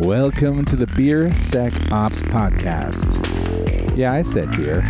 Welcome 0.00 0.66
to 0.66 0.76
the 0.76 0.86
Beer 0.88 1.34
Sec 1.34 1.72
Ops 1.90 2.20
Podcast. 2.20 3.16
Yeah, 3.96 4.12
I 4.12 4.20
said 4.20 4.50
beer. 4.50 4.82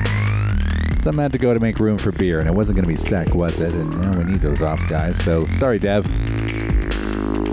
Some 0.99 1.17
had 1.19 1.31
to 1.31 1.39
go 1.39 1.55
to 1.55 1.61
make 1.61 1.79
room 1.79 1.97
for 1.97 2.11
beer, 2.11 2.41
and 2.41 2.49
it 2.49 2.53
wasn't 2.53 2.75
going 2.75 2.85
to 2.85 2.89
be 2.89 2.97
sec, 2.97 3.33
was 3.33 3.61
it? 3.61 3.73
And 3.73 4.17
we 4.17 4.25
need 4.25 4.41
those 4.41 4.63
ops 4.63 4.85
guys, 4.87 5.17
so 5.23 5.47
sorry, 5.53 5.79
Dev. 5.79 6.05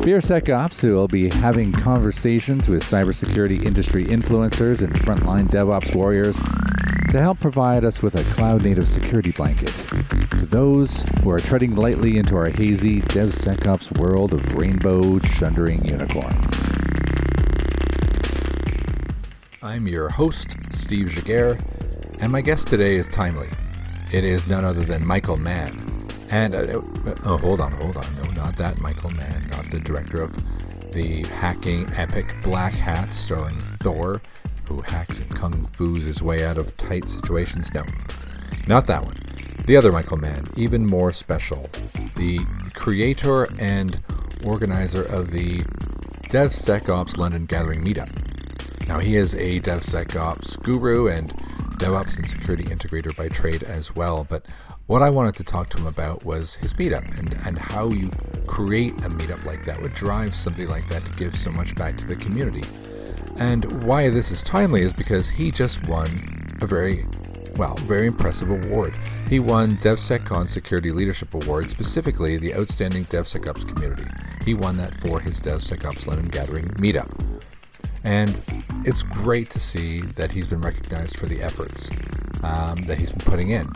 Beer 0.02 0.20
Sec 0.20 0.50
Ops, 0.50 0.82
who 0.82 0.94
will 0.94 1.08
be 1.08 1.30
having 1.30 1.72
conversations 1.72 2.68
with 2.68 2.84
cybersecurity 2.84 3.64
industry 3.64 4.04
influencers 4.06 4.82
and 4.82 4.92
frontline 4.96 5.48
DevOps 5.48 5.96
warriors 5.96 6.38
to 7.12 7.22
help 7.22 7.40
provide 7.40 7.86
us 7.86 8.02
with 8.02 8.16
a 8.16 8.24
cloud 8.34 8.64
native 8.64 8.88
security 8.88 9.32
blanket. 9.32 9.72
To 10.32 10.48
those 10.48 11.04
who 11.22 11.30
are 11.30 11.40
treading 11.40 11.76
lightly 11.76 12.18
into 12.18 12.36
our 12.36 12.50
hazy 12.50 13.02
DevSecOps 13.02 14.00
world 14.00 14.34
of 14.34 14.56
rainbow 14.56 15.20
chundering 15.20 15.86
unicorns. 15.86 16.64
I'm 19.64 19.88
your 19.88 20.10
host, 20.10 20.58
Steve 20.74 21.08
Giguere, 21.08 21.58
and 22.20 22.34
my 22.34 22.42
guest 22.42 22.68
today 22.68 22.96
is 22.96 23.08
timely. 23.08 23.48
It 24.12 24.26
is 24.26 24.46
none 24.46 24.66
other 24.66 24.82
than 24.82 25.08
Michael 25.08 25.38
Mann. 25.38 26.10
And, 26.30 26.54
uh, 26.54 26.82
oh, 27.26 27.38
hold 27.38 27.62
on, 27.62 27.72
hold 27.72 27.96
on. 27.96 28.14
No, 28.18 28.24
not 28.32 28.58
that 28.58 28.82
Michael 28.82 29.12
Mann, 29.12 29.48
not 29.52 29.72
the 29.72 29.80
director 29.80 30.22
of 30.22 30.36
the 30.92 31.24
hacking 31.28 31.90
epic 31.96 32.36
Black 32.44 32.74
Hat 32.74 33.14
starring 33.14 33.62
Thor, 33.62 34.22
who 34.68 34.82
hacks 34.82 35.22
and 35.22 35.34
kung 35.34 35.64
fu's 35.68 36.04
his 36.04 36.22
way 36.22 36.44
out 36.44 36.58
of 36.58 36.76
tight 36.76 37.08
situations. 37.08 37.74
No, 37.74 37.86
not 38.68 38.86
that 38.88 39.06
one. 39.06 39.18
The 39.66 39.78
other 39.78 39.94
Michael 39.94 40.18
Mann, 40.18 40.46
even 40.58 40.86
more 40.86 41.14
special. 41.14 41.70
The 42.16 42.46
creator 42.74 43.48
and 43.62 44.04
organizer 44.44 45.04
of 45.04 45.32
the 45.32 45.60
DevSecOps 46.24 47.18
London 47.18 47.46
Gathering 47.46 47.82
Meetup. 47.82 48.33
Now, 48.94 49.00
he 49.00 49.16
is 49.16 49.34
a 49.34 49.60
DevSecOps 49.60 50.62
guru 50.62 51.08
and 51.08 51.32
DevOps 51.80 52.20
and 52.20 52.30
security 52.30 52.66
integrator 52.66 53.18
by 53.18 53.28
trade 53.28 53.64
as 53.64 53.96
well. 53.96 54.24
But 54.24 54.46
what 54.86 55.02
I 55.02 55.10
wanted 55.10 55.34
to 55.38 55.44
talk 55.44 55.70
to 55.70 55.80
him 55.80 55.88
about 55.88 56.24
was 56.24 56.54
his 56.54 56.76
meetup 56.76 57.18
and, 57.18 57.34
and 57.44 57.58
how 57.58 57.90
you 57.90 58.12
create 58.46 58.94
a 59.04 59.10
meetup 59.10 59.46
like 59.46 59.66
that, 59.66 59.82
what 59.82 59.96
drives 59.96 60.38
somebody 60.38 60.68
like 60.68 60.88
that 60.90 61.04
to 61.06 61.12
give 61.14 61.36
so 61.36 61.52
much 61.52 61.74
back 61.74 61.98
to 61.98 62.06
the 62.06 62.16
community. 62.16 62.62
And 63.38 63.84
why 63.84 64.12
this 64.12 64.30
is 64.30 64.44
timely 64.44 64.82
is 64.82 64.94
because 64.94 65.28
he 65.28 65.50
just 65.50 65.88
won 65.88 66.56
a 66.62 66.68
very, 66.68 67.08
well, 67.56 67.74
very 67.88 68.06
impressive 68.06 68.52
award. 68.52 68.96
He 69.28 69.40
won 69.40 69.78
DevSecCon 69.78 70.48
Security 70.48 70.92
Leadership 70.92 71.34
Award, 71.34 71.68
specifically 71.68 72.38
the 72.38 72.54
Outstanding 72.54 73.06
DevSecOps 73.06 73.68
Community. 73.68 74.06
He 74.46 74.54
won 74.54 74.78
that 74.78 74.94
for 74.94 75.20
his 75.20 75.42
DevSecOps 75.42 76.06
London 76.06 76.28
Gathering 76.28 76.68
meetup. 76.76 77.33
And 78.04 78.42
it's 78.86 79.04
great 79.04 79.50
to 79.52 79.60
see 79.60 80.02
that 80.02 80.32
he's 80.32 80.48
been 80.48 80.62
recognized 80.62 81.18
for 81.18 81.26
the 81.26 81.42
efforts 81.42 81.90
um, 82.44 82.84
that 82.84 82.98
he's 82.98 83.12
been 83.12 83.22
putting 83.22 83.50
in. 83.50 83.72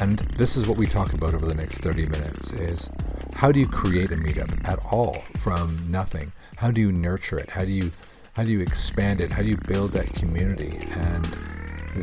And 0.00 0.18
this 0.36 0.56
is 0.56 0.66
what 0.66 0.76
we 0.76 0.86
talk 0.86 1.12
about 1.12 1.34
over 1.34 1.46
the 1.46 1.54
next 1.54 1.78
30 1.78 2.06
minutes 2.06 2.52
is 2.52 2.90
how 3.34 3.52
do 3.52 3.60
you 3.60 3.68
create 3.68 4.10
a 4.10 4.16
meetup 4.16 4.66
at 4.68 4.78
all 4.90 5.14
from 5.38 5.78
nothing? 5.88 6.32
How 6.56 6.70
do 6.70 6.80
you 6.80 6.90
nurture 6.90 7.38
it? 7.38 7.50
How 7.50 7.64
do 7.64 7.70
you 7.70 7.92
how 8.34 8.42
do 8.42 8.50
you 8.50 8.60
expand 8.60 9.20
it? 9.20 9.30
How 9.30 9.42
do 9.42 9.48
you 9.48 9.56
build 9.56 9.92
that 9.92 10.12
community? 10.12 10.76
And 10.96 11.26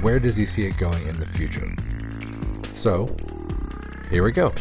where 0.02 0.18
does 0.18 0.38
he 0.38 0.46
see 0.46 0.66
it 0.66 0.78
going 0.78 1.06
in 1.06 1.20
the 1.20 1.26
future? 1.26 1.70
So, 2.74 3.14
here 4.10 4.24
we 4.24 4.32
go. 4.32 4.54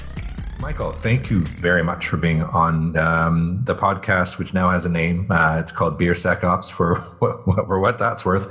Michael, 0.61 0.93
thank 0.93 1.31
you 1.31 1.41
very 1.41 1.83
much 1.83 2.07
for 2.07 2.19
being 2.19 2.43
on 2.43 2.95
um, 2.99 3.63
the 3.65 3.75
podcast, 3.75 4.37
which 4.37 4.53
now 4.53 4.69
has 4.69 4.85
a 4.85 4.91
name. 4.91 5.27
Uh, 5.31 5.57
it's 5.59 5.73
called 5.73 5.97
Beer 5.97 6.15
Sec 6.15 6.45
Ops 6.45 6.69
for 6.69 6.97
what, 7.19 7.45
for 7.45 7.81
what 7.81 7.99
that's 7.99 8.27
worth. 8.27 8.47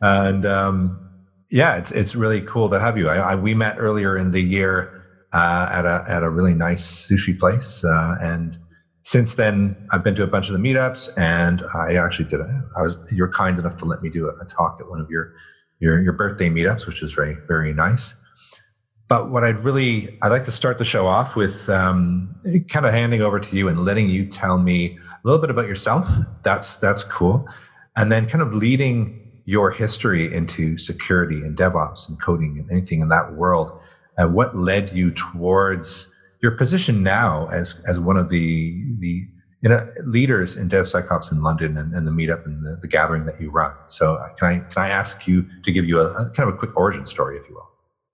And 0.00 0.44
um, 0.44 1.08
yeah, 1.48 1.76
it's 1.76 1.92
it's 1.92 2.16
really 2.16 2.40
cool 2.40 2.68
to 2.70 2.80
have 2.80 2.98
you. 2.98 3.08
I, 3.08 3.32
I, 3.32 3.34
we 3.36 3.54
met 3.54 3.76
earlier 3.78 4.18
in 4.18 4.32
the 4.32 4.40
year 4.40 5.04
uh, 5.32 5.68
at 5.70 5.86
a 5.86 6.04
at 6.08 6.24
a 6.24 6.30
really 6.30 6.54
nice 6.54 7.08
sushi 7.08 7.38
place, 7.38 7.84
uh, 7.84 8.16
and 8.20 8.58
since 9.04 9.34
then 9.34 9.76
I've 9.92 10.02
been 10.02 10.16
to 10.16 10.24
a 10.24 10.26
bunch 10.26 10.48
of 10.48 10.54
the 10.54 10.58
meetups, 10.58 11.10
and 11.16 11.62
I 11.74 11.94
actually 11.94 12.28
did. 12.28 12.40
A, 12.40 12.64
I 12.76 12.82
was 12.82 12.98
you're 13.12 13.32
kind 13.32 13.56
enough 13.56 13.76
to 13.78 13.84
let 13.84 14.02
me 14.02 14.10
do 14.10 14.28
a, 14.28 14.36
a 14.42 14.46
talk 14.46 14.78
at 14.80 14.90
one 14.90 15.00
of 15.00 15.08
your 15.08 15.32
your 15.78 16.02
your 16.02 16.12
birthday 16.12 16.48
meetups, 16.48 16.88
which 16.88 17.02
is 17.02 17.12
very 17.12 17.36
very 17.46 17.72
nice. 17.72 18.16
But 19.10 19.28
what 19.28 19.42
I'd 19.42 19.64
really, 19.64 20.16
I'd 20.22 20.28
like 20.28 20.44
to 20.44 20.52
start 20.52 20.78
the 20.78 20.84
show 20.84 21.08
off 21.08 21.34
with 21.34 21.68
um, 21.68 22.32
kind 22.68 22.86
of 22.86 22.92
handing 22.92 23.22
over 23.22 23.40
to 23.40 23.56
you 23.56 23.66
and 23.66 23.84
letting 23.84 24.08
you 24.08 24.24
tell 24.24 24.56
me 24.56 25.00
a 25.02 25.26
little 25.26 25.40
bit 25.40 25.50
about 25.50 25.66
yourself. 25.66 26.08
That's 26.44 26.76
that's 26.76 27.02
cool, 27.02 27.44
and 27.96 28.12
then 28.12 28.28
kind 28.28 28.40
of 28.40 28.54
leading 28.54 29.42
your 29.46 29.72
history 29.72 30.32
into 30.32 30.78
security 30.78 31.42
and 31.42 31.58
DevOps 31.58 32.08
and 32.08 32.22
coding 32.22 32.56
and 32.60 32.70
anything 32.70 33.00
in 33.00 33.08
that 33.08 33.32
world. 33.34 33.80
Uh, 34.16 34.28
what 34.28 34.56
led 34.56 34.92
you 34.92 35.10
towards 35.10 36.14
your 36.40 36.52
position 36.52 37.02
now 37.02 37.48
as 37.48 37.82
as 37.88 37.98
one 37.98 38.16
of 38.16 38.28
the 38.28 38.80
the 39.00 39.26
you 39.62 39.68
know, 39.68 39.92
leaders 40.04 40.56
in 40.56 40.68
DevSecOps 40.68 41.32
in 41.32 41.42
London 41.42 41.76
and, 41.76 41.92
and 41.94 42.06
the 42.06 42.12
meetup 42.12 42.46
and 42.46 42.64
the, 42.64 42.76
the, 42.80 42.88
gathering 42.88 43.26
that 43.26 43.38
you 43.40 43.50
run? 43.50 43.74
So 43.88 44.14
uh, 44.14 44.32
can 44.34 44.48
I 44.48 44.58
can 44.72 44.84
I 44.84 44.88
ask 44.88 45.26
you 45.26 45.44
to 45.64 45.72
give 45.72 45.84
you 45.84 46.00
a, 46.00 46.06
a 46.12 46.30
kind 46.30 46.48
of 46.48 46.54
a 46.54 46.56
quick 46.56 46.76
origin 46.76 47.06
story, 47.06 47.36
if 47.36 47.48
you 47.48 47.56
will? 47.56 47.69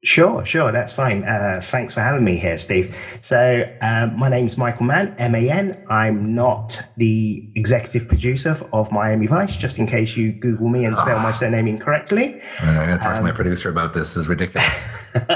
Sure, 0.07 0.47
sure, 0.47 0.71
that's 0.71 0.93
fine. 0.93 1.25
Uh, 1.25 1.59
thanks 1.61 1.93
for 1.93 2.01
having 2.01 2.23
me 2.23 2.37
here, 2.37 2.57
Steve. 2.57 2.97
So, 3.23 3.69
um, 3.83 4.17
my 4.17 4.29
name's 4.29 4.57
Michael 4.57 4.87
Mann, 4.87 5.17
M 5.19 5.35
A 5.35 5.51
N. 5.51 5.85
I'm 5.91 6.33
not 6.33 6.81
the 6.97 7.51
executive 7.57 8.07
producer 8.07 8.57
of 8.73 8.93
Miami 8.93 9.27
Vice, 9.27 9.57
just 9.57 9.81
in 9.81 9.87
case 9.87 10.17
you 10.17 10.31
Google 10.31 10.69
me 10.69 10.85
and 10.85 10.97
spell 10.97 11.19
my 11.19 11.31
ah. 11.31 11.33
surname 11.33 11.67
incorrectly. 11.67 12.41
I 12.63 12.87
got 12.87 12.87
to 12.87 12.99
talk 12.99 13.07
um, 13.07 13.17
to 13.17 13.23
my 13.25 13.31
um, 13.31 13.35
producer 13.35 13.69
about 13.69 13.95
this. 13.95 14.15
this 14.15 14.19
is 14.19 14.29
ridiculous. 14.29 15.11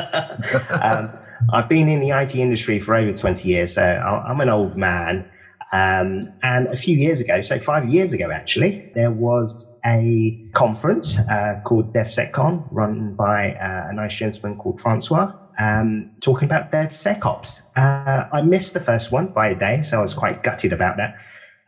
um, 0.70 1.10
I've 1.53 1.69
been 1.69 1.88
in 1.88 1.98
the 1.98 2.10
IT 2.10 2.36
industry 2.36 2.78
for 2.78 2.94
over 2.94 3.12
20 3.12 3.48
years, 3.48 3.75
so 3.75 3.82
I'm 3.82 4.41
an 4.41 4.48
old 4.48 4.76
man. 4.76 5.28
Um, 5.72 6.32
and 6.42 6.66
a 6.66 6.76
few 6.76 6.97
years 6.97 7.20
ago, 7.20 7.41
so 7.41 7.58
five 7.58 7.88
years 7.88 8.12
ago 8.12 8.31
actually, 8.31 8.91
there 8.94 9.10
was 9.12 9.70
a 9.86 10.36
conference 10.53 11.19
uh, 11.31 11.60
called 11.64 11.94
DevSecCon 11.94 12.66
run 12.72 13.14
by 13.14 13.54
uh, 13.54 13.88
a 13.91 13.92
nice 13.92 14.16
gentleman 14.16 14.59
called 14.59 14.80
Francois. 14.80 15.32
Um, 15.59 16.10
talking 16.20 16.47
about 16.47 16.72
DevSecOps. 16.72 17.60
Uh, 17.76 18.28
I 18.32 18.41
missed 18.41 18.72
the 18.72 18.80
first 18.80 19.12
one 19.12 19.28
by 19.28 19.48
a 19.48 19.54
day, 19.54 19.82
so 19.82 19.98
I 19.98 20.03
was 20.03 20.14
quite 20.14 20.42
gutted 20.42 20.72
about 20.72 20.97
that. 20.97 21.16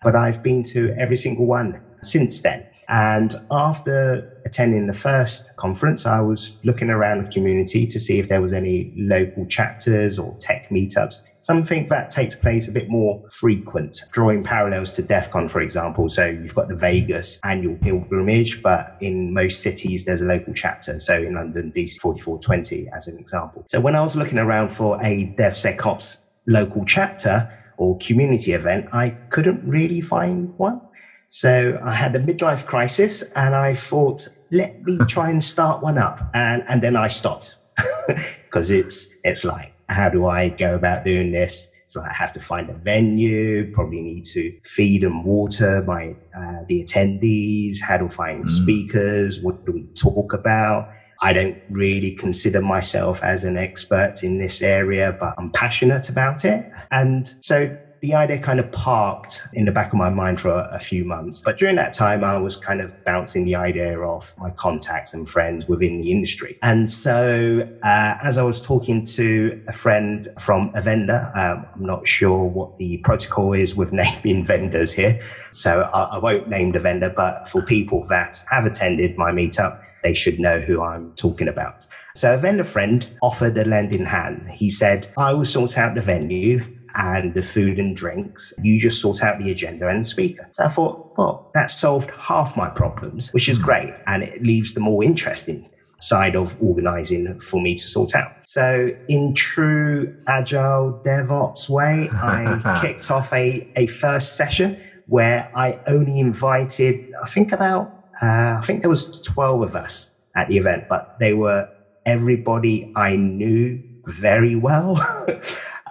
But 0.03 0.17
I've 0.17 0.43
been 0.43 0.63
to 0.65 0.95
every 0.99 1.17
single 1.17 1.47
one 1.47 1.81
since 2.03 2.41
then. 2.41 2.67
And 2.89 3.35
after 3.51 4.41
attending 4.45 4.87
the 4.87 4.93
first 4.93 5.55
conference, 5.57 6.07
I 6.07 6.21
was 6.21 6.59
looking 6.65 6.91
around 6.91 7.25
the 7.25 7.31
community 7.31 7.87
to 7.87 8.01
see 8.01 8.19
if 8.19 8.29
there 8.29 8.41
was 8.41 8.53
any 8.53 8.93
local 8.97 9.47
chapters 9.47 10.19
or 10.19 10.37
tech 10.39 10.71
meetups 10.71 11.21
something 11.43 11.87
that 11.89 12.11
takes 12.11 12.35
place 12.35 12.69
a 12.69 12.73
bit 12.73 12.89
more 12.89 13.23
frequent, 13.31 14.03
drawing 14.13 14.43
parallels 14.43 14.93
to 14.93 15.03
DEF 15.03 15.31
CON, 15.31 15.49
for 15.49 15.61
example. 15.61 16.09
So 16.09 16.27
you've 16.27 16.55
got 16.55 16.69
the 16.69 16.77
Vegas 16.77 17.39
annual 17.45 17.77
pilgrimage, 17.77 18.63
but 18.63 18.97
in 19.01 19.35
most 19.35 19.63
cities, 19.63 20.05
there's 20.05 20.23
a 20.23 20.25
local 20.25 20.55
chapter. 20.55 20.99
So 20.99 21.17
in 21.17 21.35
London, 21.35 21.73
DC 21.75 22.01
4420 22.01 22.89
as 22.97 23.09
an 23.09 23.19
example. 23.19 23.65
So 23.69 23.81
when 23.81 23.97
I 23.97 24.01
was 24.01 24.17
looking 24.17 24.39
around 24.39 24.71
for 24.71 25.03
a 25.03 25.35
DevSecOps 25.39 26.19
local 26.47 26.85
chapter 26.85 27.53
or 27.77 27.99
community 27.99 28.53
event, 28.53 28.87
I 28.93 29.11
couldn't 29.31 29.69
really 29.69 30.01
find 30.01 30.57
one. 30.59 30.81
So 31.29 31.81
I 31.83 31.95
had 31.95 32.15
a 32.15 32.21
midlife 32.21 32.67
crisis 32.67 33.23
and 33.33 33.55
I 33.55 33.75
thought, 33.75 34.29
let 34.53 34.81
me 34.83 34.99
try 35.09 35.31
and 35.31 35.43
start 35.43 35.83
one 35.83 35.99
up. 35.99 36.31
And, 36.35 36.63
and 36.69 36.83
then 36.83 36.95
I 36.95 37.09
stopped 37.09 37.57
because 38.45 38.71
it's, 38.71 39.09
it's 39.25 39.45
like, 39.45 39.72
how 39.89 40.09
do 40.09 40.27
I 40.27 40.49
go 40.49 40.75
about 40.75 41.05
doing 41.05 41.33
this? 41.33 41.69
So 41.89 42.01
I 42.01 42.13
have 42.13 42.33
to 42.33 42.41
find 42.41 42.71
a 42.71 42.73
venue, 42.73 43.71
probably 43.73 44.01
need 44.01 44.25
to 44.27 44.59
feed 44.65 45.05
and 45.05 45.25
water 45.25 45.83
my 45.87 46.15
uh, 46.35 46.63
the 46.67 46.83
attendees. 46.83 47.83
How 47.83 47.99
do 47.99 48.07
I 48.07 48.09
find 48.09 48.45
mm. 48.45 48.49
speakers? 48.49 49.43
What 49.43 49.67
do 49.67 49.73
we 49.73 49.87
talk 49.95 50.33
about? 50.33 50.89
I 51.21 51.33
don't 51.33 51.63
really 51.71 52.13
consider 52.15 52.63
myself 52.63 53.23
as 53.23 53.45
an 53.45 53.57
expert 53.57 54.25
in 54.25 54.39
this 54.39 54.63
area, 54.63 55.17
but 55.21 55.35
I'm 55.39 55.51
passionate 55.53 56.09
about 56.09 56.45
it. 56.45 56.69
And 56.91 57.29
so 57.41 57.77
the 58.03 58.15
idea 58.15 58.37
kind 58.37 58.59
of 58.59 58.71
parked 58.73 59.47
in 59.53 59.65
the 59.65 59.71
back 59.71 59.93
of 59.93 59.95
my 59.95 60.11
mind 60.11 60.41
for 60.41 60.51
a, 60.51 60.69
a, 60.73 60.79
few 60.81 61.05
months. 61.05 61.41
But 61.41 61.57
during 61.57 61.77
that 61.77 61.93
time, 61.93 62.25
I 62.25 62.37
was 62.37 62.57
kind 62.57 62.81
of 62.81 62.93
bouncing 63.05 63.45
the 63.45 63.55
idea 63.55 63.97
off 64.01 64.35
my 64.39 64.51
contacts 64.51 65.15
and 65.15 65.29
friends 65.29 65.69
within 65.69 66.01
the 66.01 66.11
industry. 66.11 66.59
And 66.63 66.91
so, 66.91 67.61
uh, 67.85 68.19
as 68.21 68.39
I 68.39 68.43
was 68.43 68.61
talking 68.61 69.07
to 69.07 69.63
a 69.69 69.73
friend 69.73 70.29
from 70.37 70.73
a 70.75 70.83
vendor, 70.83 71.31
um, 71.37 71.65
I'm 71.77 71.87
not 71.87 72.05
sure 72.05 72.45
what 72.45 72.77
the 72.77 72.99
protocol 72.99 73.53
is 73.53 73.77
with 73.77 73.93
naming 74.25 74.45
vendors 74.45 74.93
here. 74.93 75.21
So 75.53 75.83
I, 75.83 76.17
I 76.17 76.19
won't 76.19 76.49
name 76.49 76.73
the 76.73 76.81
vendor, 76.81 77.13
but 77.17 77.49
for 77.49 77.63
people 77.63 78.05
that 78.09 78.45
have 78.51 78.67
attended 78.67 79.17
my 79.17 79.31
meetup, 79.31 79.81
they 80.03 80.15
should 80.15 80.41
know 80.41 80.59
who 80.59 80.83
I'm 80.83 81.13
talking 81.13 81.47
about. 81.47 81.87
So 82.17 82.35
a 82.35 82.37
vendor 82.37 82.65
friend 82.65 83.07
offered 83.23 83.57
a 83.57 83.65
lending 83.65 84.05
hand. 84.05 84.51
He 84.51 84.71
said, 84.71 85.07
I 85.17 85.33
will 85.33 85.45
sort 85.45 85.79
out 85.79 85.95
the 85.95 86.01
venue 86.01 86.65
and 86.95 87.35
the 87.35 87.43
food 87.43 87.79
and 87.79 87.97
drinks. 87.97 88.53
You 88.63 88.81
just 88.81 89.01
sort 89.01 89.23
out 89.23 89.39
the 89.39 89.51
agenda 89.51 89.89
and 89.89 90.01
the 90.01 90.09
speaker. 90.09 90.49
So 90.53 90.65
I 90.65 90.69
thought, 90.69 91.15
well, 91.17 91.51
that 91.55 91.71
solved 91.71 92.11
half 92.11 92.57
my 92.57 92.69
problems, 92.69 93.31
which 93.33 93.49
is 93.49 93.59
hmm. 93.59 93.65
great. 93.65 93.95
And 94.07 94.23
it 94.23 94.43
leaves 94.43 94.75
the 94.75 94.81
more 94.81 95.03
interesting 95.03 95.69
side 96.03 96.35
of 96.35 96.61
organizing 96.61 97.39
for 97.39 97.61
me 97.61 97.77
to 97.77 97.83
sort 97.83 98.15
out. 98.15 98.33
So, 98.45 98.91
in 99.09 99.35
true 99.35 100.15
agile 100.27 101.01
DevOps 101.05 101.69
way, 101.69 102.09
I 102.13 102.81
kicked 102.83 103.11
off 103.11 103.33
a, 103.33 103.71
a 103.77 103.87
first 103.87 104.37
session 104.37 104.81
where 105.07 105.51
I 105.55 105.79
only 105.87 106.19
invited, 106.19 107.13
I 107.23 107.27
think 107.27 107.53
about, 107.53 107.87
uh, 108.21 108.59
I 108.59 108.63
think 108.65 108.83
there 108.83 108.91
was 108.91 109.21
12 109.23 109.63
of 109.63 109.77
us 109.77 110.19
at 110.35 110.49
the 110.49 110.57
event, 110.57 110.85
but 110.89 111.19
they 111.21 111.35
were 111.35 111.69
everybody 112.05 112.93
I 112.97 113.17
knew 113.17 113.83
very 114.07 114.57
well. 114.57 114.97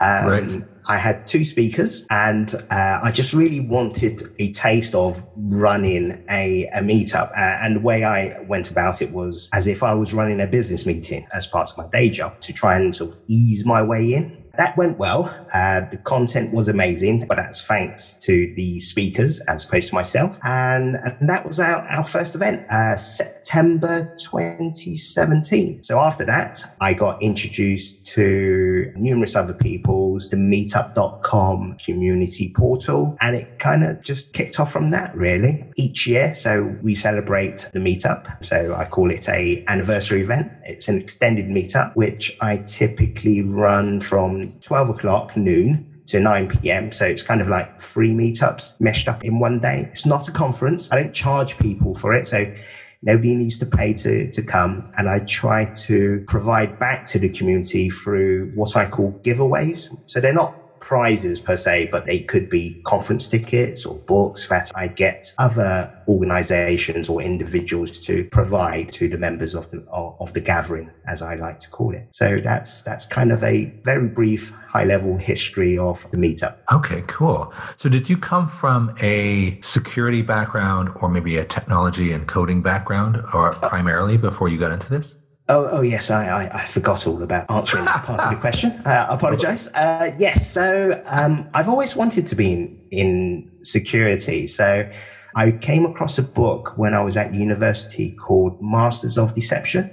um, 0.01 0.25
right. 0.25 0.63
I 0.87 0.97
had 0.97 1.27
two 1.27 1.43
speakers, 1.45 2.05
and 2.09 2.53
uh, 2.69 2.99
I 3.03 3.11
just 3.11 3.33
really 3.33 3.59
wanted 3.59 4.23
a 4.39 4.51
taste 4.51 4.95
of 4.95 5.23
running 5.35 6.23
a, 6.29 6.67
a 6.67 6.79
meetup. 6.79 7.31
Uh, 7.31 7.57
and 7.61 7.77
the 7.77 7.79
way 7.79 8.03
I 8.03 8.39
went 8.41 8.71
about 8.71 9.01
it 9.01 9.11
was 9.11 9.49
as 9.53 9.67
if 9.67 9.83
I 9.83 9.93
was 9.93 10.13
running 10.13 10.39
a 10.41 10.47
business 10.47 10.85
meeting 10.85 11.27
as 11.33 11.47
part 11.47 11.69
of 11.71 11.77
my 11.77 11.87
day 11.87 12.09
job 12.09 12.39
to 12.41 12.53
try 12.53 12.77
and 12.77 12.95
sort 12.95 13.11
of 13.11 13.19
ease 13.27 13.65
my 13.65 13.81
way 13.81 14.13
in. 14.13 14.41
That 14.57 14.75
went 14.77 14.97
well. 14.97 15.33
Uh, 15.53 15.81
the 15.89 15.97
content 15.97 16.53
was 16.53 16.67
amazing, 16.67 17.25
but 17.25 17.37
that's 17.37 17.65
thanks 17.65 18.15
to 18.15 18.53
the 18.55 18.79
speakers 18.79 19.39
as 19.41 19.63
opposed 19.65 19.89
to 19.89 19.95
myself. 19.95 20.39
And, 20.43 20.97
and 20.97 21.29
that 21.29 21.45
was 21.45 21.59
our, 21.59 21.87
our 21.87 22.05
first 22.05 22.35
event, 22.35 22.69
uh, 22.69 22.95
September 22.97 24.13
2017. 24.19 25.83
So 25.83 25.99
after 25.99 26.25
that, 26.25 26.57
I 26.81 26.93
got 26.93 27.21
introduced 27.21 28.00
to 28.13 28.91
numerous 28.95 29.35
other 29.35 29.53
people's, 29.53 30.29
the 30.29 30.35
meetup.com 30.35 31.77
community 31.83 32.53
portal, 32.55 33.17
and 33.21 33.35
it 33.35 33.59
kind 33.59 33.83
of 33.83 34.03
just 34.03 34.33
kicked 34.33 34.59
off 34.59 34.71
from 34.71 34.89
that 34.89 35.15
really. 35.15 35.65
Each 35.77 36.05
year, 36.07 36.35
so 36.35 36.75
we 36.81 36.93
celebrate 36.93 37.69
the 37.73 37.79
meetup. 37.79 38.43
So 38.43 38.75
I 38.75 38.85
call 38.85 39.11
it 39.11 39.29
a 39.29 39.63
anniversary 39.67 40.21
event. 40.21 40.51
It's 40.65 40.87
an 40.87 40.97
extended 40.97 41.45
meetup, 41.45 41.95
which 41.95 42.37
I 42.41 42.57
typically 42.57 43.41
run 43.41 44.01
from 44.01 44.53
12 44.59 44.89
o'clock 44.89 45.37
noon 45.37 45.87
to 46.07 46.19
9 46.19 46.49
p.m. 46.49 46.91
So 46.91 47.05
it's 47.05 47.23
kind 47.23 47.39
of 47.39 47.47
like 47.47 47.79
three 47.79 48.11
meetups 48.11 48.81
meshed 48.81 49.07
up 49.07 49.23
in 49.23 49.39
one 49.39 49.59
day. 49.59 49.87
It's 49.91 50.05
not 50.05 50.27
a 50.27 50.31
conference. 50.31 50.91
I 50.91 51.01
don't 51.01 51.13
charge 51.13 51.57
people 51.57 51.95
for 51.95 52.13
it. 52.13 52.27
So 52.27 52.53
nobody 53.01 53.35
needs 53.35 53.57
to 53.59 53.65
pay 53.65 53.93
to, 53.93 54.27
to 54.27 54.41
come. 54.43 54.83
And 54.97 55.09
I 55.09 55.19
try 55.27 55.67
to 55.85 56.21
provide 56.27 56.77
back 56.79 57.05
to 57.07 57.19
the 57.19 57.29
community 57.29 57.89
through 57.89 58.49
what 58.53 58.75
I 58.75 58.85
call 58.85 59.17
giveaways. 59.25 59.79
So 60.05 60.19
they're 60.19 60.33
not 60.33 60.53
prizes 60.81 61.39
per 61.39 61.55
se, 61.55 61.89
but 61.91 62.05
they 62.05 62.19
could 62.19 62.49
be 62.49 62.81
conference 62.85 63.27
tickets 63.27 63.85
or 63.85 63.97
books 64.07 64.49
that 64.49 64.71
I 64.75 64.87
get 64.87 65.33
other 65.37 65.91
organizations 66.07 67.07
or 67.07 67.21
individuals 67.21 67.99
to 67.99 68.25
provide 68.25 68.91
to 68.93 69.07
the 69.07 69.17
members 69.17 69.55
of 69.55 69.69
the, 69.71 69.85
of 69.91 70.33
the 70.33 70.41
gathering, 70.41 70.91
as 71.07 71.21
I 71.21 71.35
like 71.35 71.59
to 71.59 71.69
call 71.69 71.93
it. 71.93 72.07
So 72.11 72.41
that's, 72.43 72.81
that's 72.81 73.05
kind 73.05 73.31
of 73.31 73.43
a 73.43 73.65
very 73.83 74.07
brief 74.07 74.53
high 74.67 74.85
level 74.85 75.17
history 75.17 75.77
of 75.77 76.09
the 76.11 76.17
meetup. 76.17 76.57
Okay, 76.71 77.03
cool. 77.07 77.53
So 77.77 77.87
did 77.89 78.09
you 78.09 78.17
come 78.17 78.49
from 78.49 78.95
a 79.01 79.59
security 79.61 80.21
background 80.21 80.89
or 81.01 81.09
maybe 81.09 81.37
a 81.37 81.45
technology 81.45 82.11
and 82.13 82.27
coding 82.27 82.61
background 82.61 83.21
or 83.33 83.53
primarily 83.53 84.17
before 84.17 84.49
you 84.49 84.57
got 84.57 84.71
into 84.71 84.89
this? 84.89 85.17
Oh, 85.51 85.67
oh 85.69 85.81
yes, 85.81 86.09
I, 86.09 86.27
I, 86.27 86.61
I, 86.61 86.65
forgot 86.65 87.05
all 87.05 87.21
about 87.21 87.51
answering 87.51 87.83
that 87.83 88.05
part 88.05 88.21
of 88.21 88.29
the 88.29 88.39
question. 88.39 88.71
Uh, 88.85 89.05
I 89.09 89.15
apologize. 89.15 89.67
Uh, 89.73 90.13
yes, 90.17 90.49
so 90.49 91.01
um, 91.05 91.49
I've 91.53 91.67
always 91.67 91.93
wanted 91.93 92.25
to 92.27 92.35
be 92.35 92.53
in, 92.53 92.87
in 92.89 93.51
security. 93.61 94.47
So 94.47 94.89
I 95.35 95.51
came 95.51 95.85
across 95.85 96.17
a 96.17 96.23
book 96.23 96.77
when 96.77 96.93
I 96.93 97.01
was 97.01 97.17
at 97.17 97.33
university 97.33 98.11
called 98.11 98.61
Masters 98.61 99.17
of 99.17 99.35
Deception. 99.35 99.83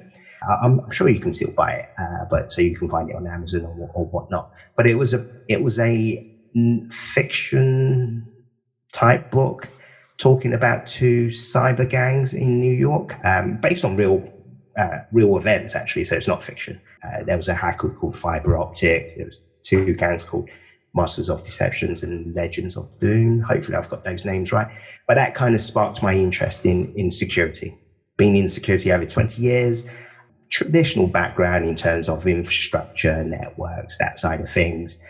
Uh, 0.48 0.56
I'm, 0.62 0.78
I'm, 0.78 0.90
sure 0.92 1.08
you 1.08 1.18
can 1.18 1.32
still 1.32 1.50
buy 1.50 1.72
it, 1.72 1.88
uh, 1.98 2.24
but 2.30 2.52
so 2.52 2.62
you 2.62 2.76
can 2.76 2.88
find 2.88 3.10
it 3.10 3.16
on 3.16 3.26
Amazon 3.26 3.64
or, 3.64 3.90
or 3.94 4.06
whatnot. 4.06 4.52
But 4.76 4.86
it 4.86 4.94
was 4.94 5.12
a 5.12 5.26
it 5.48 5.60
was 5.60 5.80
a 5.80 6.24
fiction 6.92 8.32
type 8.92 9.32
book 9.32 9.68
talking 10.18 10.52
about 10.52 10.86
two 10.86 11.26
cyber 11.26 11.88
gangs 11.88 12.32
in 12.32 12.60
New 12.60 12.74
York, 12.74 13.18
um, 13.24 13.58
based 13.60 13.84
on 13.84 13.96
real 13.96 14.37
uh, 14.78 14.98
real 15.12 15.36
events 15.36 15.74
actually, 15.74 16.04
so 16.04 16.16
it's 16.16 16.28
not 16.28 16.42
fiction. 16.42 16.80
Uh, 17.04 17.24
there 17.24 17.36
was 17.36 17.48
a 17.48 17.54
hacker 17.54 17.90
called 17.90 18.16
Phiber 18.16 18.56
Optik. 18.56 19.16
There 19.16 19.26
was 19.26 19.40
two 19.62 19.94
gangs 19.94 20.24
called 20.24 20.48
Masters 20.94 21.28
of 21.28 21.42
Deceptions 21.42 22.02
and 22.02 22.34
Legends 22.34 22.76
of 22.76 22.98
Doom. 23.00 23.40
Hopefully, 23.40 23.76
I've 23.76 23.90
got 23.90 24.04
those 24.04 24.24
names 24.24 24.52
right. 24.52 24.68
But 25.06 25.14
that 25.14 25.34
kind 25.34 25.54
of 25.54 25.60
sparked 25.60 26.02
my 26.02 26.14
interest 26.14 26.64
in 26.64 26.92
in 26.94 27.10
security. 27.10 27.76
Being 28.16 28.36
in 28.36 28.48
security 28.48 28.90
over 28.90 29.06
20 29.06 29.40
years, 29.40 29.88
traditional 30.50 31.06
background 31.06 31.64
in 31.66 31.74
terms 31.74 32.08
of 32.08 32.26
infrastructure, 32.26 33.22
networks, 33.22 33.98
that 33.98 34.18
side 34.18 34.40
of 34.40 34.48
things. 34.48 35.00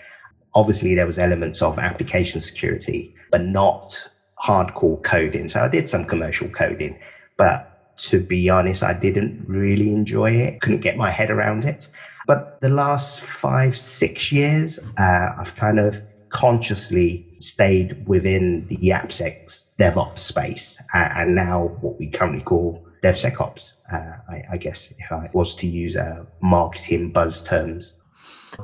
Obviously, 0.55 0.95
there 0.95 1.07
was 1.07 1.19
elements 1.19 1.63
of 1.63 1.79
application 1.79 2.41
security, 2.41 3.15
but 3.31 3.43
not 3.43 4.09
hardcore 4.43 5.03
coding. 5.03 5.49
So 5.49 5.63
I 5.63 5.69
did 5.69 5.89
some 5.89 6.05
commercial 6.05 6.49
coding, 6.49 6.99
but 7.37 7.78
to 7.99 8.21
be 8.21 8.49
honest, 8.49 8.83
I 8.83 8.93
didn't 8.93 9.45
really 9.49 9.93
enjoy 9.93 10.33
it. 10.33 10.61
Couldn't 10.61 10.81
get 10.81 10.97
my 10.97 11.11
head 11.11 11.31
around 11.31 11.65
it. 11.65 11.89
But 12.27 12.61
the 12.61 12.69
last 12.69 13.21
five, 13.21 13.77
six 13.77 14.31
years, 14.31 14.79
uh, 14.99 15.35
I've 15.39 15.55
kind 15.57 15.79
of 15.79 16.03
consciously 16.29 17.27
stayed 17.41 18.07
within 18.07 18.67
the 18.67 18.77
AppSec 18.77 19.75
DevOps 19.79 20.19
space 20.19 20.81
uh, 20.95 21.09
and 21.17 21.35
now 21.35 21.69
what 21.81 21.99
we 21.99 22.09
currently 22.09 22.43
call 22.43 22.85
DevSecOps, 23.03 23.73
uh, 23.93 24.13
I, 24.29 24.43
I, 24.53 24.57
guess 24.57 24.93
if 24.99 25.13
I 25.13 25.31
was 25.33 25.55
to 25.57 25.67
use 25.67 25.97
uh, 25.97 26.25
marketing 26.43 27.13
buzz 27.13 27.45
terms. 27.45 27.95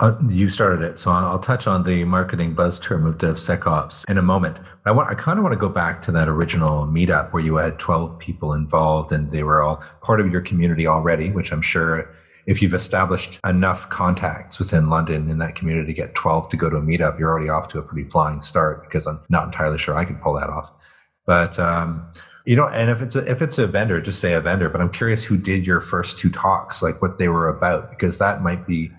Uh, 0.01 0.17
you 0.29 0.49
started 0.49 0.83
it, 0.83 0.99
so 0.99 1.11
I'll 1.11 1.39
touch 1.39 1.67
on 1.67 1.85
the 1.85 2.05
marketing 2.05 2.55
buzz 2.55 2.81
term 2.81 3.07
of 3.07 3.19
DevSecOps 3.19 4.09
in 4.09 4.19
a 4.19 4.23
moment. 4.23 4.57
I 4.87 4.91
want, 4.91 5.11
I 5.11 5.15
kind 5.15 5.39
of 5.39 5.43
want 5.43 5.53
to 5.53 5.59
go 5.59 5.69
back 5.69 6.03
to 6.03 6.13
that 6.13 6.29
original 6.29 6.87
meetup 6.87 7.33
where 7.33 7.43
you 7.43 7.57
had 7.57 7.79
12 7.79 8.19
people 8.19 8.55
involved 8.55 9.13
and 9.13 9.31
they 9.31 9.43
were 9.43 9.63
all 9.63 9.83
part 10.03 10.21
of 10.21 10.33
your 10.33 10.41
community 10.41 10.87
already, 10.87 11.31
which 11.31 11.53
I'm 11.53 11.63
sure 11.63 12.15
if 12.47 12.61
you've 12.61 12.75
established 12.75 13.41
enough 13.45 13.89
contacts 13.89 14.59
within 14.59 14.91
London 14.91 15.31
in 15.31 15.39
that 15.39 15.55
community 15.55 15.87
to 15.87 15.95
get 15.95 16.15
12 16.15 16.51
to 16.51 16.57
go 16.57 16.69
to 16.69 16.77
a 16.77 16.83
meetup, 16.83 17.19
you're 17.19 17.31
already 17.31 17.49
off 17.49 17.69
to 17.69 17.79
a 17.79 17.83
pretty 17.83 18.09
flying 18.09 18.41
start 18.41 18.83
because 18.85 19.07
I'm 19.07 19.21
not 19.29 19.47
entirely 19.47 19.79
sure 19.79 19.97
I 19.97 20.05
could 20.05 20.21
pull 20.21 20.35
that 20.35 20.51
off. 20.51 20.71
But, 21.27 21.59
um, 21.59 22.11
you 22.45 22.57
know, 22.57 22.69
and 22.69 22.91
if 22.91 23.01
it's 23.01 23.17
a, 23.17 23.31
if 23.31 23.41
it's 23.41 23.59
a 23.59 23.67
vendor, 23.67 24.01
just 24.03 24.21
say 24.21 24.35
a 24.35 24.41
vendor. 24.41 24.69
But 24.69 24.83
I'm 24.83 24.91
curious 24.91 25.25
who 25.25 25.39
did 25.39 25.67
your 25.67 25.81
first 25.81 26.19
two 26.19 26.31
talks, 26.31 26.83
like 26.83 27.01
what 27.01 27.17
they 27.17 27.29
were 27.29 27.49
about, 27.49 27.89
because 27.91 28.19
that 28.19 28.43
might 28.43 28.67
be 28.67 28.91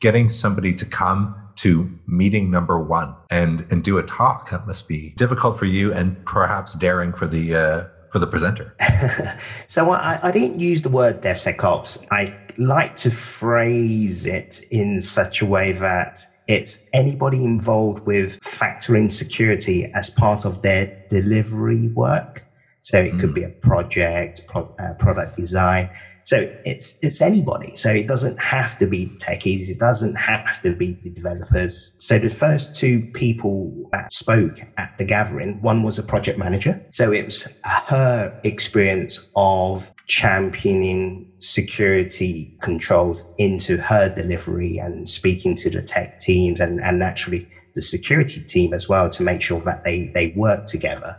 getting 0.00 0.30
somebody 0.30 0.72
to 0.74 0.84
come 0.84 1.34
to 1.56 1.90
meeting 2.06 2.50
number 2.50 2.80
one 2.80 3.14
and 3.30 3.66
and 3.70 3.82
do 3.82 3.98
a 3.98 4.02
talk 4.02 4.50
that 4.50 4.66
must 4.66 4.86
be 4.86 5.10
difficult 5.16 5.58
for 5.58 5.64
you 5.64 5.92
and 5.92 6.24
perhaps 6.24 6.74
daring 6.74 7.12
for 7.12 7.26
the 7.26 7.54
uh, 7.54 7.84
for 8.12 8.18
the 8.18 8.26
presenter. 8.26 8.74
So 9.66 9.90
I, 9.90 10.18
I 10.22 10.30
didn't 10.30 10.60
use 10.60 10.82
the 10.82 10.88
word 10.88 11.20
devsecops. 11.20 12.06
I 12.10 12.34
like 12.56 12.96
to 12.96 13.10
phrase 13.10 14.26
it 14.26 14.62
in 14.70 15.00
such 15.00 15.42
a 15.42 15.46
way 15.46 15.72
that 15.72 16.24
it's 16.48 16.88
anybody 16.94 17.44
involved 17.44 18.06
with 18.06 18.40
factoring 18.40 19.12
security 19.12 19.92
as 19.94 20.08
part 20.08 20.46
of 20.46 20.62
their 20.62 21.04
delivery 21.10 21.88
work. 21.88 22.46
So 22.80 22.98
it 22.98 23.18
could 23.18 23.30
mm. 23.30 23.34
be 23.34 23.44
a 23.44 23.50
project 23.50 24.46
pro, 24.48 24.74
uh, 24.78 24.94
product 24.94 25.36
design 25.36 25.90
so 26.28 26.46
it's 26.66 26.98
it's 27.00 27.22
anybody. 27.22 27.74
So 27.74 27.90
it 27.90 28.06
doesn't 28.06 28.38
have 28.38 28.78
to 28.80 28.86
be 28.86 29.06
the 29.06 29.16
techies. 29.16 29.70
It 29.70 29.78
doesn't 29.78 30.14
have 30.16 30.60
to 30.60 30.74
be 30.74 30.92
the 30.92 31.08
developers. 31.08 31.94
So 31.96 32.18
the 32.18 32.28
first 32.28 32.74
two 32.74 33.00
people 33.14 33.72
that 33.92 34.12
spoke 34.12 34.60
at 34.76 34.92
the 34.98 35.06
gathering, 35.06 35.62
one 35.62 35.82
was 35.82 35.98
a 35.98 36.02
project 36.02 36.38
manager. 36.38 36.84
So 36.90 37.12
it 37.12 37.24
was 37.24 37.48
her 37.64 38.38
experience 38.44 39.26
of 39.36 39.90
championing 40.06 41.32
security 41.38 42.54
controls 42.60 43.24
into 43.38 43.78
her 43.78 44.14
delivery 44.14 44.76
and 44.76 45.08
speaking 45.08 45.56
to 45.56 45.70
the 45.70 45.80
tech 45.80 46.20
teams 46.20 46.60
and, 46.60 46.78
and 46.82 46.98
naturally 46.98 47.48
the 47.74 47.80
security 47.80 48.42
team 48.42 48.74
as 48.74 48.86
well 48.86 49.08
to 49.08 49.22
make 49.22 49.40
sure 49.40 49.62
that 49.62 49.82
they, 49.82 50.10
they 50.12 50.34
work 50.36 50.66
together 50.66 51.18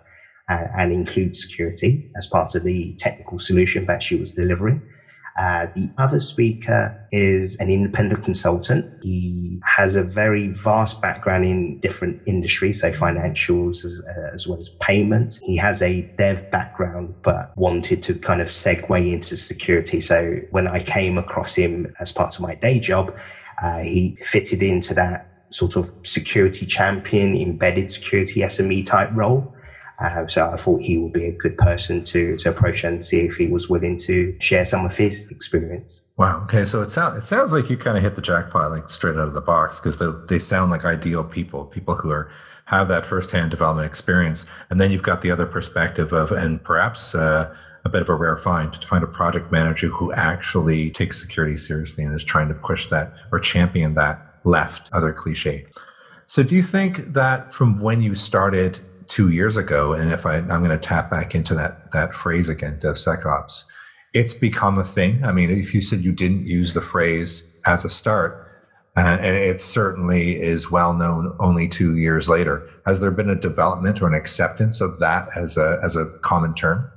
and, 0.49 0.69
and 0.77 0.93
include 0.93 1.35
security 1.35 2.11
as 2.15 2.27
part 2.27 2.53
of 2.53 2.61
the 2.61 2.93
technical 2.99 3.39
solution 3.39 3.85
that 3.85 4.03
she 4.03 4.15
was 4.15 4.35
delivering. 4.35 4.79
Uh, 5.39 5.67
the 5.73 5.89
other 5.97 6.19
speaker 6.19 6.93
is 7.13 7.55
an 7.61 7.69
independent 7.69 8.21
consultant. 8.25 8.85
He 9.01 9.61
has 9.63 9.95
a 9.95 10.03
very 10.03 10.49
vast 10.49 11.01
background 11.01 11.45
in 11.45 11.79
different 11.79 12.21
industries, 12.25 12.81
so 12.81 12.89
financials 12.89 13.85
as, 13.85 14.01
uh, 14.01 14.31
as, 14.33 14.47
well 14.49 14.59
as 14.59 14.67
payments. 14.81 15.37
He 15.37 15.55
has 15.55 15.81
a 15.81 16.01
dev 16.17 16.51
background, 16.51 17.15
but 17.23 17.55
wanted 17.55 18.03
to 18.03 18.15
kind 18.15 18.41
of 18.41 18.47
segue 18.49 19.13
into 19.13 19.37
security. 19.37 20.01
So 20.01 20.41
when 20.51 20.67
I 20.67 20.81
came 20.81 21.17
across 21.17 21.55
him 21.55 21.93
as 22.01 22.11
part 22.11 22.35
of 22.35 22.41
my 22.41 22.55
day 22.55 22.77
job, 22.77 23.17
uh, 23.63 23.79
he 23.79 24.17
fitted 24.19 24.61
into 24.61 24.93
that 24.95 25.25
sort 25.51 25.77
of 25.77 25.89
security 26.03 26.65
champion, 26.65 27.37
embedded 27.37 27.89
security 27.89 28.41
SME 28.41 28.85
type 28.85 29.09
role. 29.13 29.55
Uh, 29.99 30.27
so 30.27 30.49
I 30.49 30.55
thought 30.55 30.81
he 30.81 30.97
would 30.97 31.13
be 31.13 31.25
a 31.25 31.31
good 31.31 31.57
person 31.57 32.03
to 32.05 32.37
to 32.37 32.49
approach 32.49 32.83
and 32.83 33.03
see 33.03 33.21
if 33.21 33.35
he 33.35 33.47
was 33.47 33.69
willing 33.69 33.97
to 33.99 34.35
share 34.39 34.65
some 34.65 34.85
of 34.85 34.95
his 34.95 35.27
experience. 35.27 36.01
Wow. 36.17 36.41
Okay. 36.43 36.65
So 36.65 36.81
it 36.81 36.91
sounds 36.91 37.23
it 37.23 37.27
sounds 37.27 37.51
like 37.51 37.69
you 37.69 37.77
kind 37.77 37.97
of 37.97 38.03
hit 38.03 38.15
the 38.15 38.21
jackpot 38.21 38.71
like 38.71 38.87
straight 38.87 39.15
out 39.15 39.27
of 39.27 39.33
the 39.33 39.41
box 39.41 39.79
because 39.79 39.97
they 39.97 40.07
they 40.27 40.39
sound 40.39 40.71
like 40.71 40.85
ideal 40.85 41.23
people, 41.23 41.65
people 41.65 41.95
who 41.95 42.09
are 42.11 42.31
have 42.65 42.87
that 42.87 43.05
firsthand 43.05 43.51
development 43.51 43.87
experience, 43.87 44.45
and 44.69 44.79
then 44.79 44.91
you've 44.91 45.03
got 45.03 45.21
the 45.21 45.31
other 45.31 45.45
perspective 45.45 46.13
of 46.13 46.31
and 46.31 46.63
perhaps. 46.63 47.13
Uh, 47.15 47.53
a 47.85 47.89
bit 47.89 48.01
of 48.01 48.09
a 48.09 48.13
rare 48.13 48.35
find 48.35 48.73
to 48.73 48.85
find 48.85 49.05
a 49.05 49.07
project 49.07 49.53
manager 49.53 49.87
who 49.87 50.11
actually 50.11 50.91
takes 50.91 51.19
security 51.19 51.55
seriously 51.55 52.03
and 52.03 52.13
is 52.13 52.25
trying 52.25 52.49
to 52.49 52.53
push 52.53 52.87
that 52.87 53.13
or 53.31 53.39
champion 53.39 53.93
that 53.93 54.35
left, 54.43 54.89
other 54.91 55.13
cliche. 55.13 55.65
So, 56.27 56.43
do 56.43 56.55
you 56.55 56.61
think 56.61 57.13
that 57.13 57.53
from 57.53 57.79
when 57.79 58.01
you 58.01 58.15
started 58.15 58.79
two 59.09 59.29
years 59.29 59.57
ago, 59.57 59.93
and 59.93 60.13
if 60.13 60.25
I, 60.25 60.37
I'm 60.37 60.63
going 60.63 60.69
to 60.69 60.77
tap 60.77 61.09
back 61.09 61.35
into 61.35 61.53
that 61.55 61.91
that 61.91 62.15
phrase 62.15 62.47
again, 62.47 62.79
DevSecOps, 62.79 63.63
it's 64.13 64.33
become 64.33 64.77
a 64.77 64.85
thing. 64.85 65.25
I 65.25 65.31
mean, 65.31 65.49
if 65.49 65.73
you 65.73 65.81
said 65.81 66.01
you 66.01 66.13
didn't 66.13 66.45
use 66.45 66.73
the 66.73 66.81
phrase 66.81 67.43
at 67.65 67.81
the 67.81 67.89
start, 67.89 68.47
uh, 68.95 69.17
and 69.21 69.35
it 69.35 69.59
certainly 69.59 70.39
is 70.39 70.71
well 70.71 70.93
known 70.93 71.35
only 71.39 71.67
two 71.67 71.97
years 71.97 72.29
later, 72.29 72.67
has 72.85 72.99
there 72.99 73.11
been 73.11 73.29
a 73.29 73.35
development 73.35 74.01
or 74.01 74.07
an 74.07 74.13
acceptance 74.13 74.79
of 74.79 74.99
that 74.99 75.27
as 75.35 75.57
a 75.57 75.79
as 75.83 75.95
a 75.95 76.05
common 76.21 76.53
term? 76.53 76.89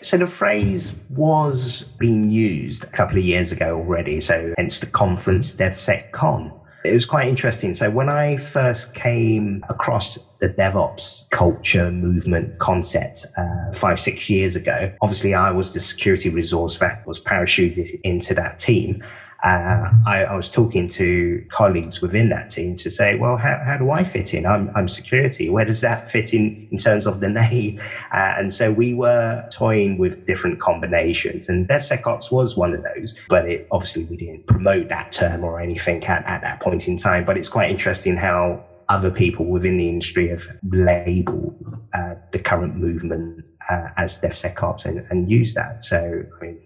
So 0.00 0.18
the 0.18 0.26
phrase 0.26 1.02
was 1.08 1.84
being 1.98 2.28
used 2.28 2.84
a 2.84 2.88
couple 2.88 3.16
of 3.16 3.24
years 3.24 3.52
ago 3.52 3.78
already. 3.78 4.20
So 4.20 4.52
hence 4.58 4.80
the 4.80 4.86
conference 4.86 5.56
DevSecCon. 5.56 6.60
It 6.84 6.92
was 6.92 7.06
quite 7.06 7.28
interesting. 7.28 7.72
So 7.72 7.90
when 7.90 8.10
I 8.10 8.36
first 8.36 8.94
came 8.94 9.64
across 9.70 10.18
the 10.40 10.50
DevOps 10.50 11.30
culture 11.30 11.90
movement 11.90 12.58
concept 12.58 13.24
uh, 13.38 13.72
five, 13.72 13.98
six 13.98 14.28
years 14.28 14.54
ago, 14.54 14.92
obviously 15.00 15.32
I 15.32 15.50
was 15.50 15.72
the 15.72 15.80
security 15.80 16.28
resource 16.28 16.78
that 16.80 17.06
was 17.06 17.18
parachuted 17.18 17.98
into 18.02 18.34
that 18.34 18.58
team 18.58 19.02
uh, 19.44 19.90
I, 20.06 20.24
I, 20.24 20.36
was 20.36 20.48
talking 20.48 20.88
to 20.88 21.44
colleagues 21.50 22.00
within 22.00 22.30
that 22.30 22.48
team 22.48 22.76
to 22.76 22.90
say, 22.90 23.16
well, 23.16 23.36
how, 23.36 23.60
how 23.62 23.76
do 23.76 23.90
I 23.90 24.02
fit 24.02 24.32
in? 24.32 24.46
I'm, 24.46 24.70
I'm, 24.74 24.88
security. 24.88 25.50
Where 25.50 25.66
does 25.66 25.82
that 25.82 26.10
fit 26.10 26.32
in 26.32 26.66
in 26.72 26.78
terms 26.78 27.06
of 27.06 27.20
the 27.20 27.28
name? 27.28 27.78
Uh, 28.12 28.34
and 28.38 28.54
so 28.54 28.72
we 28.72 28.94
were 28.94 29.46
toying 29.52 29.98
with 29.98 30.24
different 30.26 30.60
combinations, 30.60 31.48
and 31.48 31.68
DevSecOps 31.68 32.30
was 32.30 32.56
one 32.56 32.72
of 32.72 32.82
those. 32.82 33.20
But 33.28 33.48
it, 33.48 33.66
obviously, 33.72 34.04
we 34.04 34.16
didn't 34.16 34.46
promote 34.46 34.88
that 34.88 35.10
term 35.10 35.42
or 35.42 35.60
anything 35.60 36.04
at, 36.04 36.24
at 36.26 36.40
that 36.42 36.60
point 36.60 36.86
in 36.86 36.96
time. 36.96 37.24
But 37.24 37.36
it's 37.36 37.48
quite 37.48 37.70
interesting 37.70 38.16
how 38.16 38.64
other 38.88 39.10
people 39.10 39.46
within 39.46 39.78
the 39.78 39.88
industry 39.88 40.28
have 40.28 40.46
labeled 40.70 41.56
uh, 41.92 42.14
the 42.30 42.38
current 42.38 42.76
movement 42.76 43.48
uh, 43.70 43.88
as 43.96 44.20
DevSecOps 44.20 44.84
and, 44.84 45.06
and 45.10 45.30
use 45.30 45.54
that. 45.54 45.84
So, 45.84 46.24
I 46.40 46.44
mean, 46.44 46.60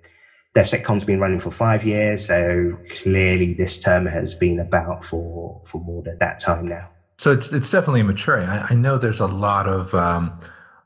DevSecCon's 0.55 1.05
been 1.05 1.21
running 1.21 1.41
for 1.41 1.51
five 1.51 1.85
years, 1.85 2.27
so 2.27 2.77
clearly 3.03 3.55
this 3.55 3.81
term 3.83 4.07
has 4.07 4.35
been 4.35 4.59
about 4.59 5.05
for 5.05 5.61
for 5.65 5.81
more 5.83 6.03
than 6.03 6.19
that 6.19 6.39
time 6.39 6.67
now. 6.67 6.89
So 7.19 7.33
it's 7.33 7.53
it's 7.53 7.71
definitely 7.71 8.03
maturing. 8.03 8.49
I, 8.49 8.67
I 8.71 8.75
know 8.75 8.99
there's 8.99 9.21
a 9.21 9.27
lot 9.27 9.69
of 9.69 9.95
um, 9.95 10.39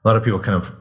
a 0.04 0.09
lot 0.09 0.16
of 0.16 0.25
people 0.25 0.40
kind 0.40 0.57
of 0.57 0.73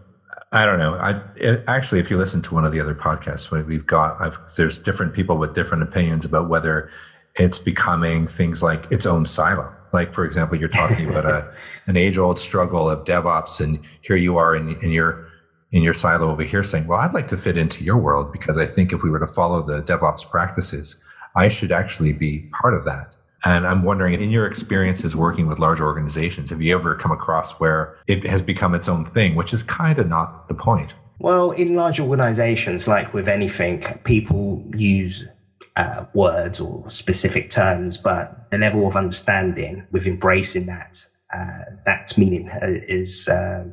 I 0.51 0.65
don't 0.65 0.79
know. 0.79 0.95
I 0.95 1.21
it, 1.35 1.63
actually, 1.67 1.99
if 1.99 2.09
you 2.09 2.17
listen 2.17 2.41
to 2.43 2.53
one 2.53 2.65
of 2.65 2.73
the 2.73 2.79
other 2.81 2.95
podcasts, 2.95 3.49
we've 3.65 3.85
got 3.85 4.19
I've, 4.19 4.37
there's 4.57 4.79
different 4.79 5.13
people 5.13 5.37
with 5.37 5.55
different 5.55 5.83
opinions 5.83 6.25
about 6.25 6.49
whether 6.49 6.89
it's 7.35 7.57
becoming 7.57 8.27
things 8.27 8.61
like 8.61 8.91
its 8.91 9.05
own 9.05 9.25
silo. 9.25 9.73
Like 9.93 10.13
for 10.13 10.25
example, 10.25 10.57
you're 10.57 10.69
talking 10.69 11.09
about 11.09 11.25
a 11.25 11.53
an 11.85 11.95
age 11.95 12.17
old 12.17 12.39
struggle 12.39 12.89
of 12.89 13.05
DevOps, 13.05 13.61
and 13.61 13.79
here 14.01 14.17
you 14.17 14.37
are 14.37 14.55
in 14.55 14.75
in 14.81 14.91
your 14.91 15.30
in 15.71 15.83
your 15.83 15.93
silo 15.93 16.29
over 16.29 16.43
here 16.43 16.63
saying, 16.63 16.87
well, 16.87 16.99
I'd 16.99 17.13
like 17.13 17.27
to 17.29 17.37
fit 17.37 17.57
into 17.57 17.83
your 17.83 17.97
world 17.97 18.31
because 18.31 18.57
I 18.57 18.65
think 18.65 18.91
if 18.91 19.03
we 19.03 19.09
were 19.09 19.19
to 19.19 19.27
follow 19.27 19.61
the 19.61 19.81
DevOps 19.81 20.29
practices, 20.29 20.97
I 21.35 21.47
should 21.47 21.71
actually 21.71 22.13
be 22.13 22.49
part 22.51 22.73
of 22.73 22.83
that. 22.85 23.15
And 23.43 23.65
I'm 23.65 23.83
wondering, 23.83 24.19
in 24.21 24.29
your 24.29 24.45
experiences 24.45 25.15
working 25.15 25.47
with 25.47 25.57
large 25.57 25.79
organizations, 25.79 26.51
have 26.51 26.61
you 26.61 26.75
ever 26.75 26.95
come 26.95 27.11
across 27.11 27.59
where 27.59 27.97
it 28.07 28.27
has 28.27 28.41
become 28.41 28.75
its 28.75 28.87
own 28.87 29.05
thing, 29.05 29.35
which 29.35 29.53
is 29.53 29.63
kind 29.63 29.97
of 29.97 30.07
not 30.07 30.47
the 30.47 30.53
point? 30.53 30.93
Well, 31.17 31.51
in 31.51 31.75
large 31.75 31.99
organizations, 31.99 32.87
like 32.87 33.13
with 33.13 33.27
anything, 33.27 33.81
people 34.03 34.63
use 34.75 35.27
uh, 35.75 36.05
words 36.13 36.59
or 36.59 36.87
specific 36.89 37.49
terms, 37.49 37.97
but 37.97 38.49
the 38.51 38.57
level 38.57 38.87
of 38.87 38.95
understanding 38.95 39.87
with 39.91 40.05
embracing 40.05 40.67
that, 40.67 41.03
uh, 41.33 41.63
that 41.85 42.15
meaning 42.17 42.49
uh, 42.49 42.59
is 42.61 43.27
uh, 43.27 43.65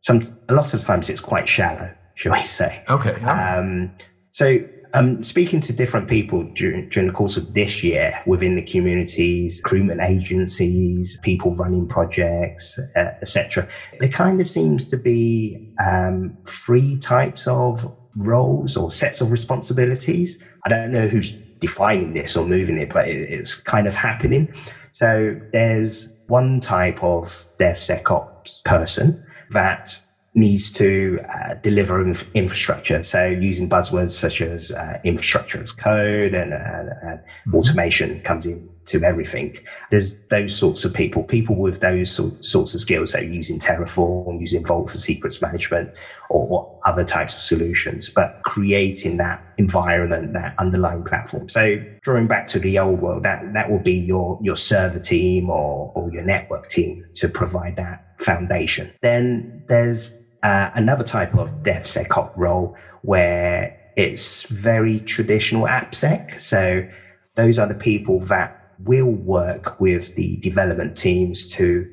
some 0.00 0.20
a 0.48 0.54
lot 0.54 0.74
of 0.74 0.82
times 0.82 1.10
it's 1.10 1.20
quite 1.20 1.48
shallow, 1.48 1.92
shall 2.14 2.32
we 2.32 2.42
say? 2.42 2.84
Okay. 2.88 3.16
Yeah. 3.20 3.58
Um, 3.58 3.94
so 4.30 4.58
um, 4.94 5.22
speaking 5.22 5.60
to 5.60 5.72
different 5.72 6.08
people 6.08 6.44
during, 6.54 6.88
during 6.88 7.08
the 7.08 7.12
course 7.12 7.36
of 7.36 7.52
this 7.54 7.84
year 7.84 8.18
within 8.26 8.56
the 8.56 8.62
communities, 8.62 9.60
recruitment 9.64 10.00
agencies, 10.00 11.18
people 11.22 11.54
running 11.56 11.88
projects, 11.88 12.78
uh, 12.96 13.10
etc., 13.20 13.68
there 14.00 14.08
kind 14.08 14.40
of 14.40 14.46
seems 14.46 14.88
to 14.88 14.96
be 14.96 15.72
um, 15.84 16.36
three 16.46 16.96
types 16.98 17.46
of 17.46 17.94
roles 18.16 18.76
or 18.76 18.90
sets 18.90 19.20
of 19.20 19.30
responsibilities. 19.30 20.42
I 20.64 20.68
don't 20.68 20.90
know 20.90 21.06
who's 21.06 21.32
defining 21.60 22.14
this 22.14 22.36
or 22.36 22.46
moving 22.46 22.78
it, 22.78 22.90
but 22.92 23.08
it, 23.08 23.30
it's 23.30 23.54
kind 23.54 23.86
of 23.86 23.94
happening. 23.94 24.52
So 24.92 25.38
there's 25.52 26.08
one 26.28 26.60
type 26.60 27.02
of 27.02 27.46
DevSecOps 27.58 28.64
person 28.64 29.24
that 29.50 30.00
needs 30.34 30.70
to 30.70 31.18
uh, 31.28 31.54
deliver 31.54 32.00
inf- 32.00 32.30
infrastructure. 32.34 33.02
So 33.02 33.26
using 33.26 33.68
buzzwords 33.68 34.12
such 34.12 34.40
as 34.40 34.70
uh, 34.72 35.00
infrastructure 35.04 35.60
as 35.60 35.72
code 35.72 36.34
and, 36.34 36.52
and, 36.52 36.88
and 37.02 37.18
mm-hmm. 37.18 37.54
automation 37.54 38.20
comes 38.20 38.46
into 38.46 39.02
everything. 39.04 39.58
There's 39.90 40.18
those 40.28 40.56
sorts 40.56 40.84
of 40.84 40.94
people, 40.94 41.24
people 41.24 41.56
with 41.56 41.80
those 41.80 42.10
so- 42.10 42.36
sorts 42.40 42.74
of 42.74 42.80
skills. 42.80 43.12
So 43.12 43.18
using 43.18 43.58
Terraform, 43.58 44.40
using 44.40 44.64
Vault 44.64 44.90
for 44.90 44.98
secrets 44.98 45.42
management 45.42 45.90
or, 46.30 46.46
or, 46.48 46.78
other 46.86 47.04
types 47.04 47.34
of 47.34 47.40
solutions, 47.40 48.08
but 48.08 48.40
creating 48.44 49.16
that 49.16 49.42
environment, 49.58 50.32
that 50.32 50.54
underlying 50.58 51.02
platform. 51.02 51.48
So 51.48 51.76
drawing 52.02 52.28
back 52.28 52.46
to 52.48 52.60
the 52.60 52.78
old 52.78 53.00
world, 53.00 53.24
that, 53.24 53.52
that 53.54 53.68
will 53.68 53.80
be 53.80 53.94
your, 53.94 54.38
your 54.42 54.56
server 54.56 55.00
team 55.00 55.50
or, 55.50 55.90
or 55.94 56.10
your 56.12 56.24
network 56.24 56.68
team 56.68 57.04
to 57.14 57.28
provide 57.28 57.76
that 57.76 58.07
foundation. 58.18 58.92
Then 59.02 59.64
there's 59.68 60.14
uh, 60.42 60.70
another 60.74 61.04
type 61.04 61.34
of 61.34 61.62
DevSecOps 61.62 62.36
role 62.36 62.76
where 63.02 63.76
it's 63.96 64.44
very 64.44 65.00
traditional 65.00 65.66
AppSec. 65.66 66.40
So 66.40 66.88
those 67.34 67.58
are 67.58 67.66
the 67.66 67.74
people 67.74 68.20
that 68.26 68.74
will 68.80 69.10
work 69.10 69.80
with 69.80 70.14
the 70.14 70.36
development 70.36 70.96
teams 70.96 71.48
to 71.50 71.88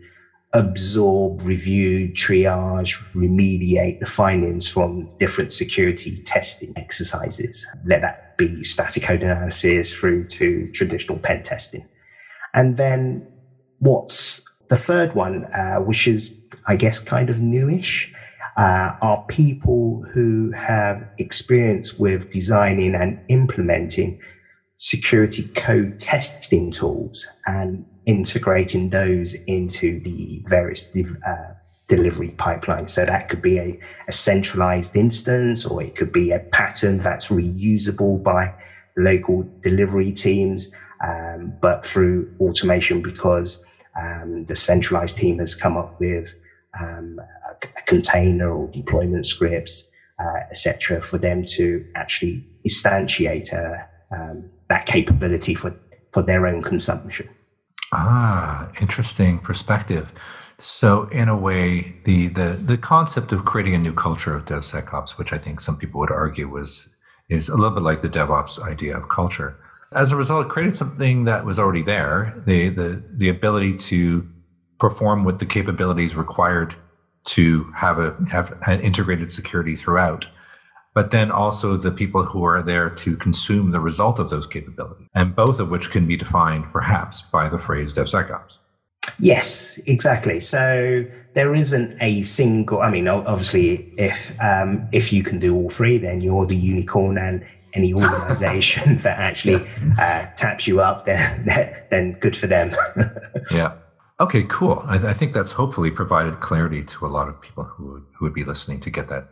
absorb, 0.54 1.42
review, 1.42 2.10
triage, 2.10 2.96
remediate 3.14 4.00
the 4.00 4.06
findings 4.06 4.70
from 4.70 5.10
different 5.18 5.52
security 5.52 6.16
testing 6.26 6.72
exercises. 6.78 7.68
Let 7.86 8.02
that 8.02 8.38
be 8.38 8.64
static 8.64 9.04
code 9.04 9.24
analysis 9.24 9.94
through 9.94 10.28
to 10.30 10.72
traditional 10.72 11.18
pen 11.20 11.44
testing. 11.44 11.86
And 12.54 12.78
then 12.78 13.28
what's 13.80 14.46
the 14.70 14.78
third 14.78 15.14
one, 15.16 15.46
uh, 15.46 15.78
which 15.78 16.08
is, 16.08 16.36
I 16.68 16.76
guess, 16.76 17.00
kind 17.00 17.30
of 17.30 17.40
newish, 17.40 18.14
uh, 18.58 18.96
are 19.02 19.26
people 19.28 20.06
who 20.14 20.52
have 20.52 21.08
experience 21.18 22.00
with 22.00 22.30
designing 22.30 22.96
and 22.96 23.20
implementing 23.28 24.20
security 24.78 25.44
code 25.56 26.00
testing 26.00 26.72
tools 26.72 27.28
and 27.46 27.86
integrating 28.06 28.90
those 28.90 29.36
into 29.48 30.00
the 30.02 30.44
various 30.48 30.96
uh, 30.96 31.54
delivery 31.88 32.30
pipelines. 32.38 32.92
So 32.92 33.06
that 33.06 33.30
could 33.30 33.42
be 33.42 33.58
a, 33.58 33.80
a, 34.08 34.12
centralized 34.12 34.96
instance, 34.96 35.66
or 35.66 35.82
it 35.82 35.96
could 35.96 36.12
be 36.12 36.32
a 36.32 36.40
pattern 36.40 37.00
that's 37.00 37.30
reusable 37.30 38.22
by 38.22 38.54
local 38.98 39.50
delivery 39.62 40.12
teams, 40.12 40.72
um, 41.06 41.54
but 41.62 41.86
through 41.86 42.34
automation 42.40 43.02
because 43.02 43.65
um, 44.00 44.46
the 44.46 44.56
centralized 44.56 45.18
team 45.18 45.40
has 45.40 45.56
come 45.56 45.78
up 45.78 46.00
with 46.00 46.34
um, 46.80 47.20
a, 47.20 47.52
a, 47.52 47.82
container 47.86 48.52
or 48.52 48.68
deployment 48.68 49.26
scripts, 49.26 49.90
uh, 50.20 50.40
etc., 50.50 51.02
for 51.02 51.18
them 51.18 51.46
to 51.46 51.86
actually 51.96 52.46
instantiate 52.68 53.54
uh, 53.54 54.16
um, 54.16 54.50
that 54.68 54.86
capability 54.86 55.56
for, 55.56 55.74
for 56.12 56.22
their 56.22 56.48
own 56.48 56.62
consumption. 56.62 57.30
Ah, 57.94 58.70
interesting 58.82 59.40
perspective. 59.40 60.12
So, 60.58 61.04
in 61.10 61.28
a 61.28 61.38
way, 61.38 61.96
the, 62.06 62.30
the 62.30 62.58
the 62.62 62.78
concept 62.78 63.34
of 63.34 63.44
creating 63.44 63.76
a 63.76 63.78
new 63.78 63.94
culture 63.94 64.34
of 64.34 64.46
DevSecOps, 64.46 65.12
which 65.12 65.34
I 65.34 65.38
think 65.38 65.60
some 65.60 65.78
people 65.78 66.00
would 66.00 66.12
argue 66.12 66.48
was 66.48 66.88
is 67.30 67.50
a 67.50 67.56
little 67.56 67.72
bit 67.72 67.84
like 67.84 68.02
the 68.02 68.10
DevOps 68.10 68.62
idea 68.62 68.98
of 68.98 69.10
culture, 69.10 69.58
as 69.96 70.12
a 70.12 70.16
result, 70.16 70.50
created 70.50 70.76
something 70.76 71.24
that 71.24 71.46
was 71.46 71.58
already 71.58 71.82
there 71.82 72.42
the, 72.46 72.70
the, 72.70 73.04
the 73.14 73.30
ability 73.30 73.78
to 73.78 74.28
perform 74.80 75.24
with 75.24 75.40
the 75.40 75.46
capabilities 75.46 76.16
required 76.16 76.76
to 77.24 77.64
have 77.76 77.98
a 77.98 78.16
have 78.30 78.58
an 78.68 78.80
integrated 78.82 79.32
security 79.32 79.76
throughout 79.76 80.26
but 80.94 81.12
then 81.12 81.30
also 81.30 81.76
the 81.76 81.92
people 81.92 82.24
who 82.24 82.44
are 82.46 82.62
there 82.62 82.90
to 82.90 83.18
consume 83.18 83.72
the 83.72 83.80
result 83.80 84.20
of 84.20 84.30
those 84.30 84.46
capabilities 84.46 85.08
and 85.16 85.36
both 85.36 85.60
of 85.60 85.70
which 85.70 85.90
can 85.92 86.06
be 86.06 86.16
defined 86.16 86.66
perhaps 86.72 87.22
by 87.22 87.50
the 87.50 87.58
phrase 87.58 87.94
devsecops. 87.94 88.58
Yes 89.20 89.80
exactly. 89.88 90.40
So 90.40 91.06
there 91.34 91.54
isn't 91.54 91.98
a 92.02 92.22
single 92.24 92.82
i 92.82 92.90
mean 92.90 93.08
obviously 93.08 93.94
if 93.98 94.36
um, 94.42 94.88
if 94.92 95.12
you 95.12 95.22
can 95.24 95.40
do 95.40 95.56
all 95.56 95.70
three 95.70 95.98
then 95.98 96.22
you're 96.22 96.46
the 96.46 96.56
unicorn 96.56 97.18
and 97.18 97.46
any 97.76 97.94
organization 98.06 98.98
that 99.04 99.20
actually 99.20 99.66
uh, 100.00 100.26
taps 100.36 100.68
you 100.68 100.80
up, 100.80 101.06
then 101.06 101.46
then 101.92 102.14
good 102.20 102.36
for 102.36 102.48
them. 102.48 102.74
yeah. 103.52 103.74
Okay, 104.20 104.44
cool. 104.44 104.82
I, 104.86 105.10
I, 105.10 105.14
think 105.14 105.34
that's 105.34 105.52
hopefully 105.52 105.92
provided 105.92 106.40
clarity 106.40 106.86
to 106.86 107.06
a 107.06 107.10
lot 107.10 107.28
of 107.28 107.42
people 107.42 107.66
who 107.66 107.92
would, 107.92 108.04
who 108.18 108.26
would 108.26 108.34
be 108.34 108.46
listening 108.46 108.80
to 108.80 108.90
get 108.90 109.10
that 109.10 109.28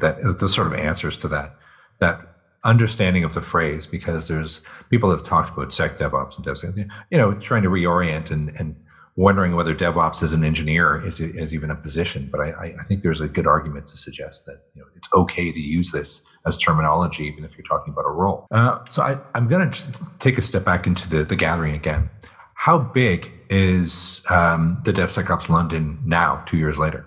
that 0.00 0.18
those 0.40 0.52
sort 0.52 0.66
of 0.66 0.74
answers 0.74 1.16
to 1.18 1.28
that 1.28 1.54
that 2.00 2.20
understanding 2.64 3.22
of 3.22 3.34
the 3.34 3.40
phrase 3.40 3.86
because 3.86 4.26
there's 4.26 4.62
people 4.90 5.10
have 5.10 5.22
talked 5.22 5.56
about 5.56 5.72
sec 5.72 5.98
DevOps 5.98 6.36
and 6.36 6.44
DevSec, 6.44 6.88
you 7.10 7.16
know, 7.16 7.34
trying 7.34 7.62
to 7.62 7.68
reorient 7.68 8.32
and 8.32 8.50
and 8.58 8.74
wondering 9.16 9.56
whether 9.56 9.74
DevOps 9.74 10.22
as 10.22 10.32
an 10.32 10.44
engineer 10.44 11.04
is, 11.04 11.20
is 11.20 11.54
even 11.54 11.70
a 11.70 11.74
position. 11.74 12.28
But 12.30 12.40
I, 12.42 12.74
I 12.78 12.84
think 12.84 13.02
there's 13.02 13.22
a 13.22 13.28
good 13.28 13.46
argument 13.46 13.86
to 13.88 13.96
suggest 13.96 14.44
that 14.46 14.60
you 14.74 14.82
know, 14.82 14.88
it's 14.94 15.08
okay 15.12 15.50
to 15.50 15.58
use 15.58 15.90
this 15.90 16.22
as 16.46 16.58
terminology, 16.58 17.24
even 17.24 17.44
if 17.44 17.52
you're 17.56 17.66
talking 17.66 17.92
about 17.92 18.04
a 18.04 18.10
role. 18.10 18.46
Uh, 18.50 18.84
so 18.84 19.02
I, 19.02 19.18
am 19.36 19.48
going 19.48 19.70
to 19.70 20.06
take 20.18 20.38
a 20.38 20.42
step 20.42 20.64
back 20.64 20.86
into 20.86 21.08
the, 21.08 21.24
the 21.24 21.36
gathering 21.36 21.74
again. 21.74 22.10
How 22.54 22.78
big 22.78 23.30
is 23.48 24.22
um, 24.30 24.80
the 24.84 24.92
DevSecOps 24.92 25.48
London 25.48 25.98
now, 26.04 26.42
two 26.46 26.58
years 26.58 26.78
later? 26.78 27.06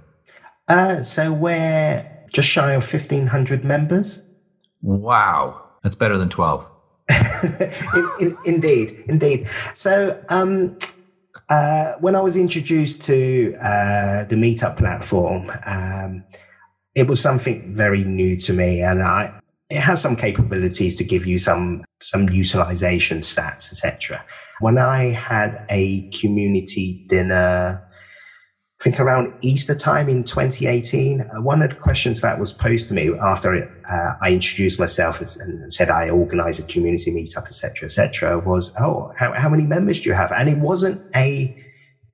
Uh, 0.67 1.01
so 1.01 1.31
we're 1.31 2.05
just 2.31 2.49
shy 2.49 2.73
of 2.73 2.83
1,500 2.83 3.63
members. 3.63 4.23
Wow. 4.81 5.63
That's 5.83 5.95
better 5.95 6.17
than 6.17 6.29
12. 6.29 6.65
in, 7.95 8.09
in, 8.19 8.37
indeed, 8.45 9.03
indeed. 9.07 9.47
So, 9.73 10.23
um, 10.29 10.77
uh, 11.49 11.93
when 11.99 12.15
I 12.15 12.21
was 12.21 12.37
introduced 12.37 13.01
to 13.03 13.55
uh, 13.61 14.23
the 14.25 14.35
Meetup 14.35 14.77
platform, 14.77 15.51
um, 15.65 16.23
it 16.95 17.07
was 17.07 17.19
something 17.19 17.73
very 17.73 18.03
new 18.03 18.37
to 18.37 18.53
me, 18.53 18.81
and 18.81 19.01
I, 19.01 19.39
it 19.69 19.79
has 19.79 20.01
some 20.01 20.15
capabilities 20.15 20.95
to 20.97 21.03
give 21.03 21.25
you 21.25 21.39
some 21.39 21.83
some 22.01 22.29
utilization 22.29 23.19
stats, 23.19 23.71
etc. 23.71 24.23
When 24.59 24.77
I 24.77 25.05
had 25.05 25.65
a 25.69 26.09
community 26.09 27.05
dinner 27.09 27.88
I 28.79 28.83
think 28.85 28.99
around 29.01 29.33
Easter 29.41 29.75
time 29.75 30.07
in 30.07 30.23
2018, 30.23 31.19
uh, 31.19 31.41
one 31.41 31.61
of 31.61 31.71
the 31.71 31.75
questions 31.75 32.21
that 32.21 32.39
was 32.39 32.53
posed 32.53 32.87
to 32.87 32.93
me 32.93 33.11
after 33.21 33.69
uh, 33.91 34.13
I 34.21 34.31
introduced 34.31 34.79
myself 34.79 35.19
and 35.19 35.73
said 35.73 35.89
I 35.89 36.09
organize 36.09 36.59
a 36.59 36.63
community 36.63 37.11
meetup, 37.11 37.47
etc., 37.47 37.87
etc., 37.87 38.39
was, 38.39 38.73
"Oh, 38.79 39.11
how, 39.17 39.33
how 39.33 39.49
many 39.49 39.65
members 39.65 39.99
do 39.99 40.07
you 40.07 40.15
have?" 40.15 40.31
And 40.31 40.47
it 40.47 40.59
wasn't 40.59 41.01
a 41.13 41.61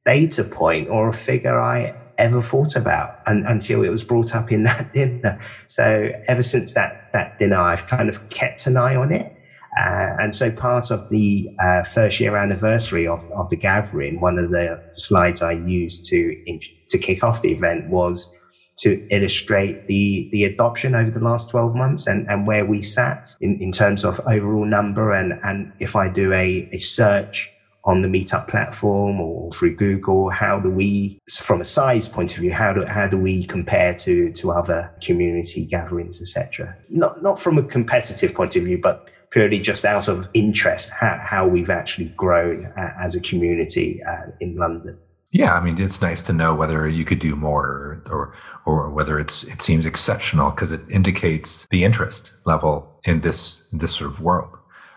data 0.06 0.44
point 0.44 0.90
or 0.90 1.10
a 1.10 1.14
figure 1.14 1.60
I 1.60 1.94
ever 2.18 2.42
thought 2.42 2.76
about 2.76 3.20
un- 3.28 3.46
until 3.48 3.84
it 3.84 3.90
was 3.90 4.04
brought 4.04 4.34
up 4.36 4.52
in 4.52 4.64
that 4.64 4.92
dinner. 4.94 5.38
So 5.68 6.12
ever 6.28 6.42
since 6.42 6.74
that 6.74 7.12
that 7.14 7.38
dinner, 7.38 7.58
I've 7.58 7.86
kind 7.86 8.10
of 8.10 8.28
kept 8.32 8.66
an 8.66 8.76
eye 8.76 8.96
on 8.96 9.12
it. 9.12 9.35
Uh, 9.78 10.16
and 10.20 10.34
so 10.34 10.50
part 10.50 10.90
of 10.90 11.10
the 11.10 11.50
uh, 11.60 11.84
first 11.84 12.20
year 12.20 12.38
anniversary 12.38 13.08
of, 13.08 13.24
of 13.32 13.50
the 13.50 13.58
gathering, 13.58 14.22
one 14.22 14.38
of 14.38 14.50
the 14.52 14.82
slides 14.92 15.42
I 15.42 15.52
used 15.52 16.06
to, 16.06 16.60
to 16.90 16.98
kick 16.98 17.24
off 17.24 17.42
the 17.42 17.52
event 17.52 17.90
was 17.90 18.34
to 18.78 19.06
illustrate 19.10 19.88
the, 19.88 20.30
the 20.32 20.46
adoption 20.46 20.96
over 20.96 21.10
the 21.10 21.20
last 21.20 21.50
12 21.50 21.76
months 21.76 22.08
and, 22.08 22.28
and 22.30 22.46
where 22.46 22.66
we 22.66 22.82
sat 22.82 23.34
in, 23.42 23.62
in 23.62 23.72
terms 23.72 24.04
of 24.04 24.20
overall 24.28 24.66
number. 24.66 25.14
And, 25.14 25.40
and 25.44 25.72
if 25.80 25.96
I 25.96 26.10
do 26.10 26.34
a, 26.34 26.70
a 26.72 26.78
search 26.78 27.52
on 27.86 28.02
the 28.02 28.08
meetup 28.08 28.48
platform 28.48 29.22
or 29.22 29.52
through 29.52 29.76
Google, 29.76 30.30
how 30.30 30.60
do 30.60 30.70
we, 30.70 31.20
from 31.30 31.62
a 31.62 31.66
size 31.66 32.08
point 32.08 32.34
of 32.34 32.40
view, 32.40 32.52
how 32.52 32.74
do, 32.74 32.84
how 32.86 33.08
do 33.08 33.18
we 33.18 33.46
compare 33.46 33.94
to, 33.94 34.32
to 34.34 34.52
other 34.52 34.94
community 35.02 35.66
gatherings, 35.66 36.20
etc.? 36.20 36.76
Not, 36.90 37.22
not 37.22 37.40
from 37.40 37.58
a 37.58 37.64
competitive 37.64 38.34
point 38.34 38.56
of 38.56 38.64
view, 38.64 38.80
but 38.82 39.10
purely 39.36 39.60
just 39.60 39.84
out 39.84 40.08
of 40.08 40.30
interest 40.34 40.92
how, 40.92 41.20
how 41.22 41.46
we've 41.46 41.70
actually 41.70 42.08
grown 42.16 42.68
uh, 42.78 42.94
as 42.98 43.16
a 43.16 43.20
community 43.20 44.02
uh, 44.04 44.28
in 44.40 44.56
London. 44.56 44.98
Yeah, 45.32 45.56
I 45.56 45.60
mean, 45.60 45.78
it's 45.78 46.02
nice 46.02 46.22
to 46.22 46.32
know 46.32 46.56
whether 46.56 46.88
you 46.88 47.04
could 47.04 47.20
do 47.20 47.36
more 47.36 48.02
or 48.06 48.34
or 48.66 48.90
whether 48.90 49.20
it's 49.20 49.44
it 49.44 49.62
seems 49.62 49.86
exceptional 49.86 50.52
because 50.52 50.72
it 50.72 50.80
indicates 50.90 51.68
the 51.70 51.84
interest 51.84 52.32
level 52.46 53.02
in 53.04 53.20
this 53.20 53.62
in 53.74 53.80
this 53.80 53.94
sort 53.94 54.10
of 54.10 54.22
world. 54.22 54.54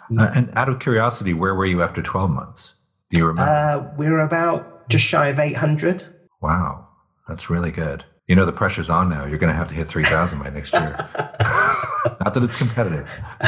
Mm-hmm. 0.09 0.20
Uh, 0.20 0.31
and 0.37 0.53
out 0.55 0.68
of 0.68 0.79
curiosity, 0.79 1.35
where 1.35 1.57
were 1.57 1.66
you 1.66 1.83
after 1.83 2.01
twelve 2.01 2.31
months? 2.31 2.74
Do 3.11 3.18
you 3.18 3.27
remember? 3.27 3.51
Uh, 3.51 3.92
we 3.98 4.07
are 4.07 4.20
about 4.20 4.88
just 4.88 5.05
shy 5.05 5.27
of 5.27 5.40
eight 5.40 5.57
hundred. 5.57 6.07
Wow, 6.40 6.87
that's 7.27 7.51
really 7.51 7.72
good. 7.72 8.05
You 8.29 8.37
know 8.37 8.46
the 8.46 8.53
pressure's 8.53 8.88
on 8.90 9.09
now. 9.09 9.24
You're 9.24 9.38
going 9.38 9.53
to 9.53 9.59
have 9.59 9.68
to 9.68 9.74
hit 9.74 9.88
three 9.88 10.05
thousand 10.05 10.38
by 10.38 10.51
next 10.51 10.72
year. 10.72 10.96
not 12.04 12.34
that 12.34 12.42
it's 12.42 12.58
competitive. 12.58 13.08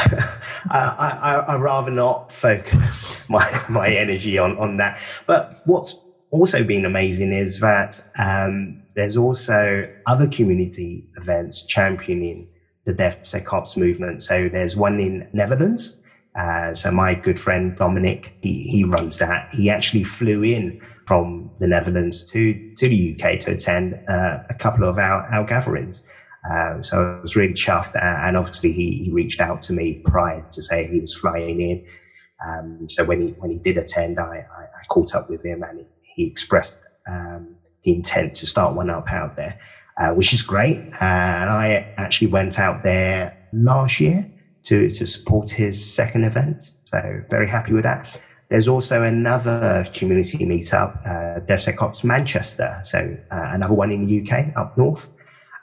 I, 0.69 1.17
I, 1.21 1.35
I 1.47 1.57
rather 1.57 1.91
not 1.91 2.31
focus 2.31 3.15
my 3.29 3.63
my 3.69 3.89
energy 3.89 4.37
on 4.37 4.57
on 4.57 4.77
that. 4.77 4.99
But 5.27 5.61
what's 5.65 5.99
also 6.31 6.63
been 6.63 6.85
amazing 6.85 7.33
is 7.33 7.59
that 7.59 7.99
um, 8.17 8.81
there's 8.95 9.17
also 9.17 9.89
other 10.05 10.27
community 10.27 11.07
events 11.17 11.65
championing 11.65 12.47
the 12.85 12.93
DevSecOps 12.93 13.77
movement. 13.77 14.23
So 14.23 14.49
there's 14.49 14.75
one 14.75 14.99
in 14.99 15.29
Netherlands. 15.33 15.97
Uh, 16.35 16.73
so 16.73 16.91
my 16.91 17.13
good 17.13 17.39
friend 17.39 17.75
Dominic, 17.75 18.37
he, 18.41 18.63
he 18.63 18.83
runs 18.85 19.17
that. 19.19 19.53
He 19.53 19.69
actually 19.69 20.03
flew 20.03 20.43
in 20.43 20.81
from 21.05 21.51
the 21.59 21.67
Netherlands 21.67 22.23
to, 22.31 22.73
to 22.77 22.87
the 22.87 23.13
UK 23.13 23.39
to 23.41 23.51
attend 23.51 23.99
uh, 24.07 24.39
a 24.49 24.53
couple 24.53 24.87
of 24.87 24.97
our, 24.97 25.23
our 25.33 25.45
gatherings. 25.45 26.07
Um, 26.49 26.83
so 26.83 27.17
I 27.17 27.21
was 27.21 27.35
really 27.35 27.53
chuffed. 27.53 27.95
And 28.01 28.37
obviously 28.37 28.71
he, 28.71 29.03
he 29.03 29.11
reached 29.11 29.39
out 29.39 29.61
to 29.63 29.73
me 29.73 30.01
prior 30.05 30.45
to 30.51 30.61
say 30.61 30.87
he 30.87 30.99
was 30.99 31.15
flying 31.15 31.61
in. 31.61 31.85
Um, 32.45 32.89
so 32.89 33.03
when 33.03 33.21
he, 33.21 33.27
when 33.33 33.51
he 33.51 33.59
did 33.59 33.77
attend, 33.77 34.19
I, 34.19 34.45
I, 34.57 34.63
I 34.63 34.83
caught 34.89 35.13
up 35.13 35.29
with 35.29 35.45
him 35.45 35.63
and 35.63 35.85
he, 36.01 36.25
expressed 36.25 36.79
um, 37.07 37.55
the 37.83 37.93
intent 37.95 38.35
to 38.35 38.45
start 38.45 38.75
one 38.75 38.89
up 38.89 39.11
out 39.11 39.35
there, 39.35 39.59
uh, 39.97 40.11
which 40.11 40.33
is 40.33 40.41
great. 40.41 40.77
Uh, 40.77 41.03
and 41.03 41.49
I 41.49 41.93
actually 41.97 42.27
went 42.27 42.59
out 42.59 42.83
there 42.83 43.37
last 43.53 43.99
year 43.99 44.29
to, 44.63 44.89
to 44.89 45.05
support 45.05 45.49
his 45.49 45.93
second 45.93 46.25
event. 46.25 46.71
So 46.85 47.23
very 47.29 47.47
happy 47.47 47.73
with 47.73 47.83
that. 47.83 48.21
There's 48.49 48.67
also 48.67 49.03
another 49.03 49.87
community 49.93 50.45
meetup, 50.45 50.99
uh, 51.07 51.39
DevSecOps 51.45 52.03
Manchester. 52.03 52.79
So 52.83 53.17
uh, 53.31 53.49
another 53.53 53.73
one 53.73 53.91
in 53.91 54.05
the 54.05 54.21
UK 54.21 54.55
up 54.57 54.77
north 54.77 55.09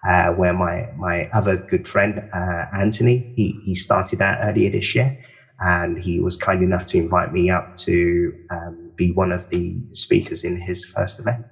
uh, 0.07 0.33
where 0.33 0.53
my 0.53 0.89
my 0.97 1.29
other 1.31 1.57
good 1.57 1.87
friend 1.87 2.23
uh, 2.33 2.67
Anthony 2.73 3.33
he 3.37 3.59
he 3.65 3.75
started 3.75 4.19
that 4.19 4.41
earlier 4.43 4.71
this 4.71 4.95
year, 4.95 5.19
and 5.61 5.99
he 5.99 6.21
was 6.21 6.37
kind 6.37 6.63
enough 6.63 6.87
to 6.87 6.99
invite 6.99 7.33
me 7.33 7.51
up 7.51 7.77
to 7.79 8.33
um, 8.51 8.93
be 8.97 9.13
one 9.13 9.33
of 9.33 9.49
the 9.51 9.81
speakers 9.93 10.45
in 10.45 10.61
his 10.61 10.85
first 10.85 11.19
event. 11.21 11.47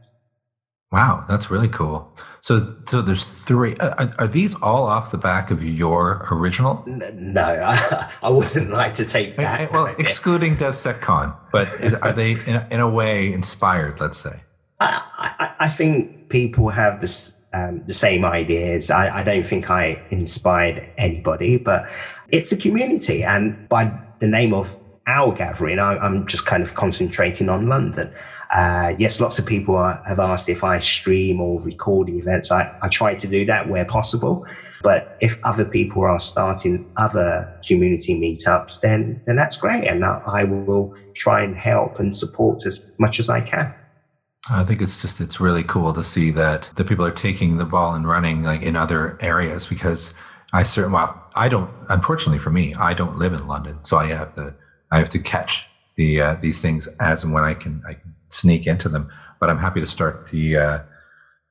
Wow, 0.93 1.25
that's 1.29 1.51
really 1.51 1.69
cool. 1.69 2.17
So, 2.41 2.77
so 2.89 3.03
there's 3.03 3.43
three. 3.43 3.75
Are, 3.77 4.15
are 4.19 4.29
these 4.29 4.55
all 4.55 4.85
off 4.85 5.11
the 5.11 5.19
back 5.19 5.51
of 5.51 5.63
your 5.63 6.27
original? 6.31 6.85
No, 6.87 7.43
I, 7.43 8.13
I 8.23 8.31
wouldn't 8.31 8.71
like 8.71 8.95
to 8.95 9.05
take 9.05 9.37
that. 9.37 9.73
Well, 9.73 9.87
excluding 9.99 10.57
DevSecCon, 10.57 11.37
but 11.51 11.69
is, 11.81 11.95
are 11.95 12.13
they 12.13 12.31
in 12.47 12.57
a, 12.57 12.69
in 12.71 12.81
a 12.81 12.89
way 12.89 13.33
inspired? 13.33 14.01
Let's 14.01 14.19
say. 14.19 14.41
I, 14.79 15.03
I, 15.19 15.55
I 15.61 15.69
think 15.69 16.29
people 16.29 16.69
have 16.69 17.01
this 17.01 17.36
um, 17.57 17.83
the 17.87 17.95
same 17.95 18.25
ideas. 18.25 18.91
I, 18.91 19.19
I, 19.19 19.25
don't 19.25 19.45
think 19.45 19.71
I 19.71 20.03
inspired 20.11 20.87
anybody, 20.99 21.57
but 21.57 21.87
it's 22.31 22.53
a 22.53 22.57
community. 22.57 23.25
And 23.25 23.69
by 23.69 23.93
the 24.19 24.29
name 24.29 24.53
of 24.53 24.77
our 25.07 25.33
gathering, 25.33 25.79
I, 25.79 26.05
am 26.05 26.27
just 26.27 26.45
kind 26.47 26.63
of 26.63 26.75
concentrating 26.75 27.49
on 27.49 27.69
London. 27.69 28.13
Uh, 28.55 28.95
yes, 28.99 29.21
lots 29.21 29.39
of 29.39 29.47
people 29.47 29.77
are, 29.77 30.01
have 30.07 30.19
asked 30.19 30.49
if 30.49 30.63
I 30.65 30.79
stream 30.79 31.41
or 31.41 31.61
record 31.63 32.09
the 32.09 32.19
events. 32.19 32.53
I, 32.53 32.77
I 32.83 32.89
try 32.89 33.15
to 33.15 33.27
do 33.27 33.47
that 33.47 33.69
where 33.69 33.85
possible. 33.85 34.47
But 34.83 35.17
if 35.21 35.43
other 35.43 35.65
people 35.65 36.05
are 36.05 36.19
starting 36.19 36.91
other 36.97 37.59
community 37.67 38.15
meetups, 38.15 38.81
then 38.83 39.21
then 39.25 39.35
that's 39.35 39.57
great, 39.57 39.89
and 39.89 40.05
I 40.05 40.45
will 40.45 40.95
try 41.15 41.43
and 41.43 41.57
help 41.57 41.99
and 41.99 42.15
support 42.15 42.67
as 42.67 42.93
much 42.99 43.19
as 43.19 43.29
I 43.29 43.41
can. 43.41 43.75
I 44.49 44.65
think 44.65 44.81
it's 44.81 45.01
just 45.01 45.21
it's 45.21 45.41
really 45.41 45.65
cool 45.65 45.93
to 45.93 46.05
see 46.05 46.31
that 46.33 46.71
the 46.77 46.85
people 46.85 47.05
are 47.05 47.11
taking 47.11 47.57
the 47.57 47.65
ball 47.65 47.95
and 47.95 48.07
running 48.07 48.43
like 48.43 48.63
in 48.63 48.77
other 48.77 49.19
areas 49.21 49.67
because 49.67 50.15
I 50.53 50.63
certain 50.63 50.93
well 50.93 51.25
I 51.35 51.49
don't 51.49 51.71
unfortunately 51.89 52.39
for 52.39 52.51
me 52.51 52.75
I 52.75 52.95
don't 52.95 53.19
live 53.19 53.33
in 53.33 53.47
London 53.49 53.79
so 53.83 53.97
I 53.97 54.07
have 54.09 54.35
to 54.35 54.55
I 54.93 54.99
have 54.99 55.11
to 55.11 55.19
catch 55.19 55.69
the 55.97 56.21
uh, 56.21 56.35
these 56.37 56.61
things 56.61 56.87
as 57.01 57.25
and 57.25 57.33
when 57.33 57.43
I 57.43 57.55
can 57.55 57.83
I 57.89 57.95
can 57.95 58.15
sneak 58.29 58.67
into 58.67 58.89
them. 58.89 59.11
But 59.41 59.51
I'm 59.51 59.59
happy 59.59 59.81
to 59.81 59.87
start 59.87 60.27
the 60.31 60.57
uh, 60.57 60.79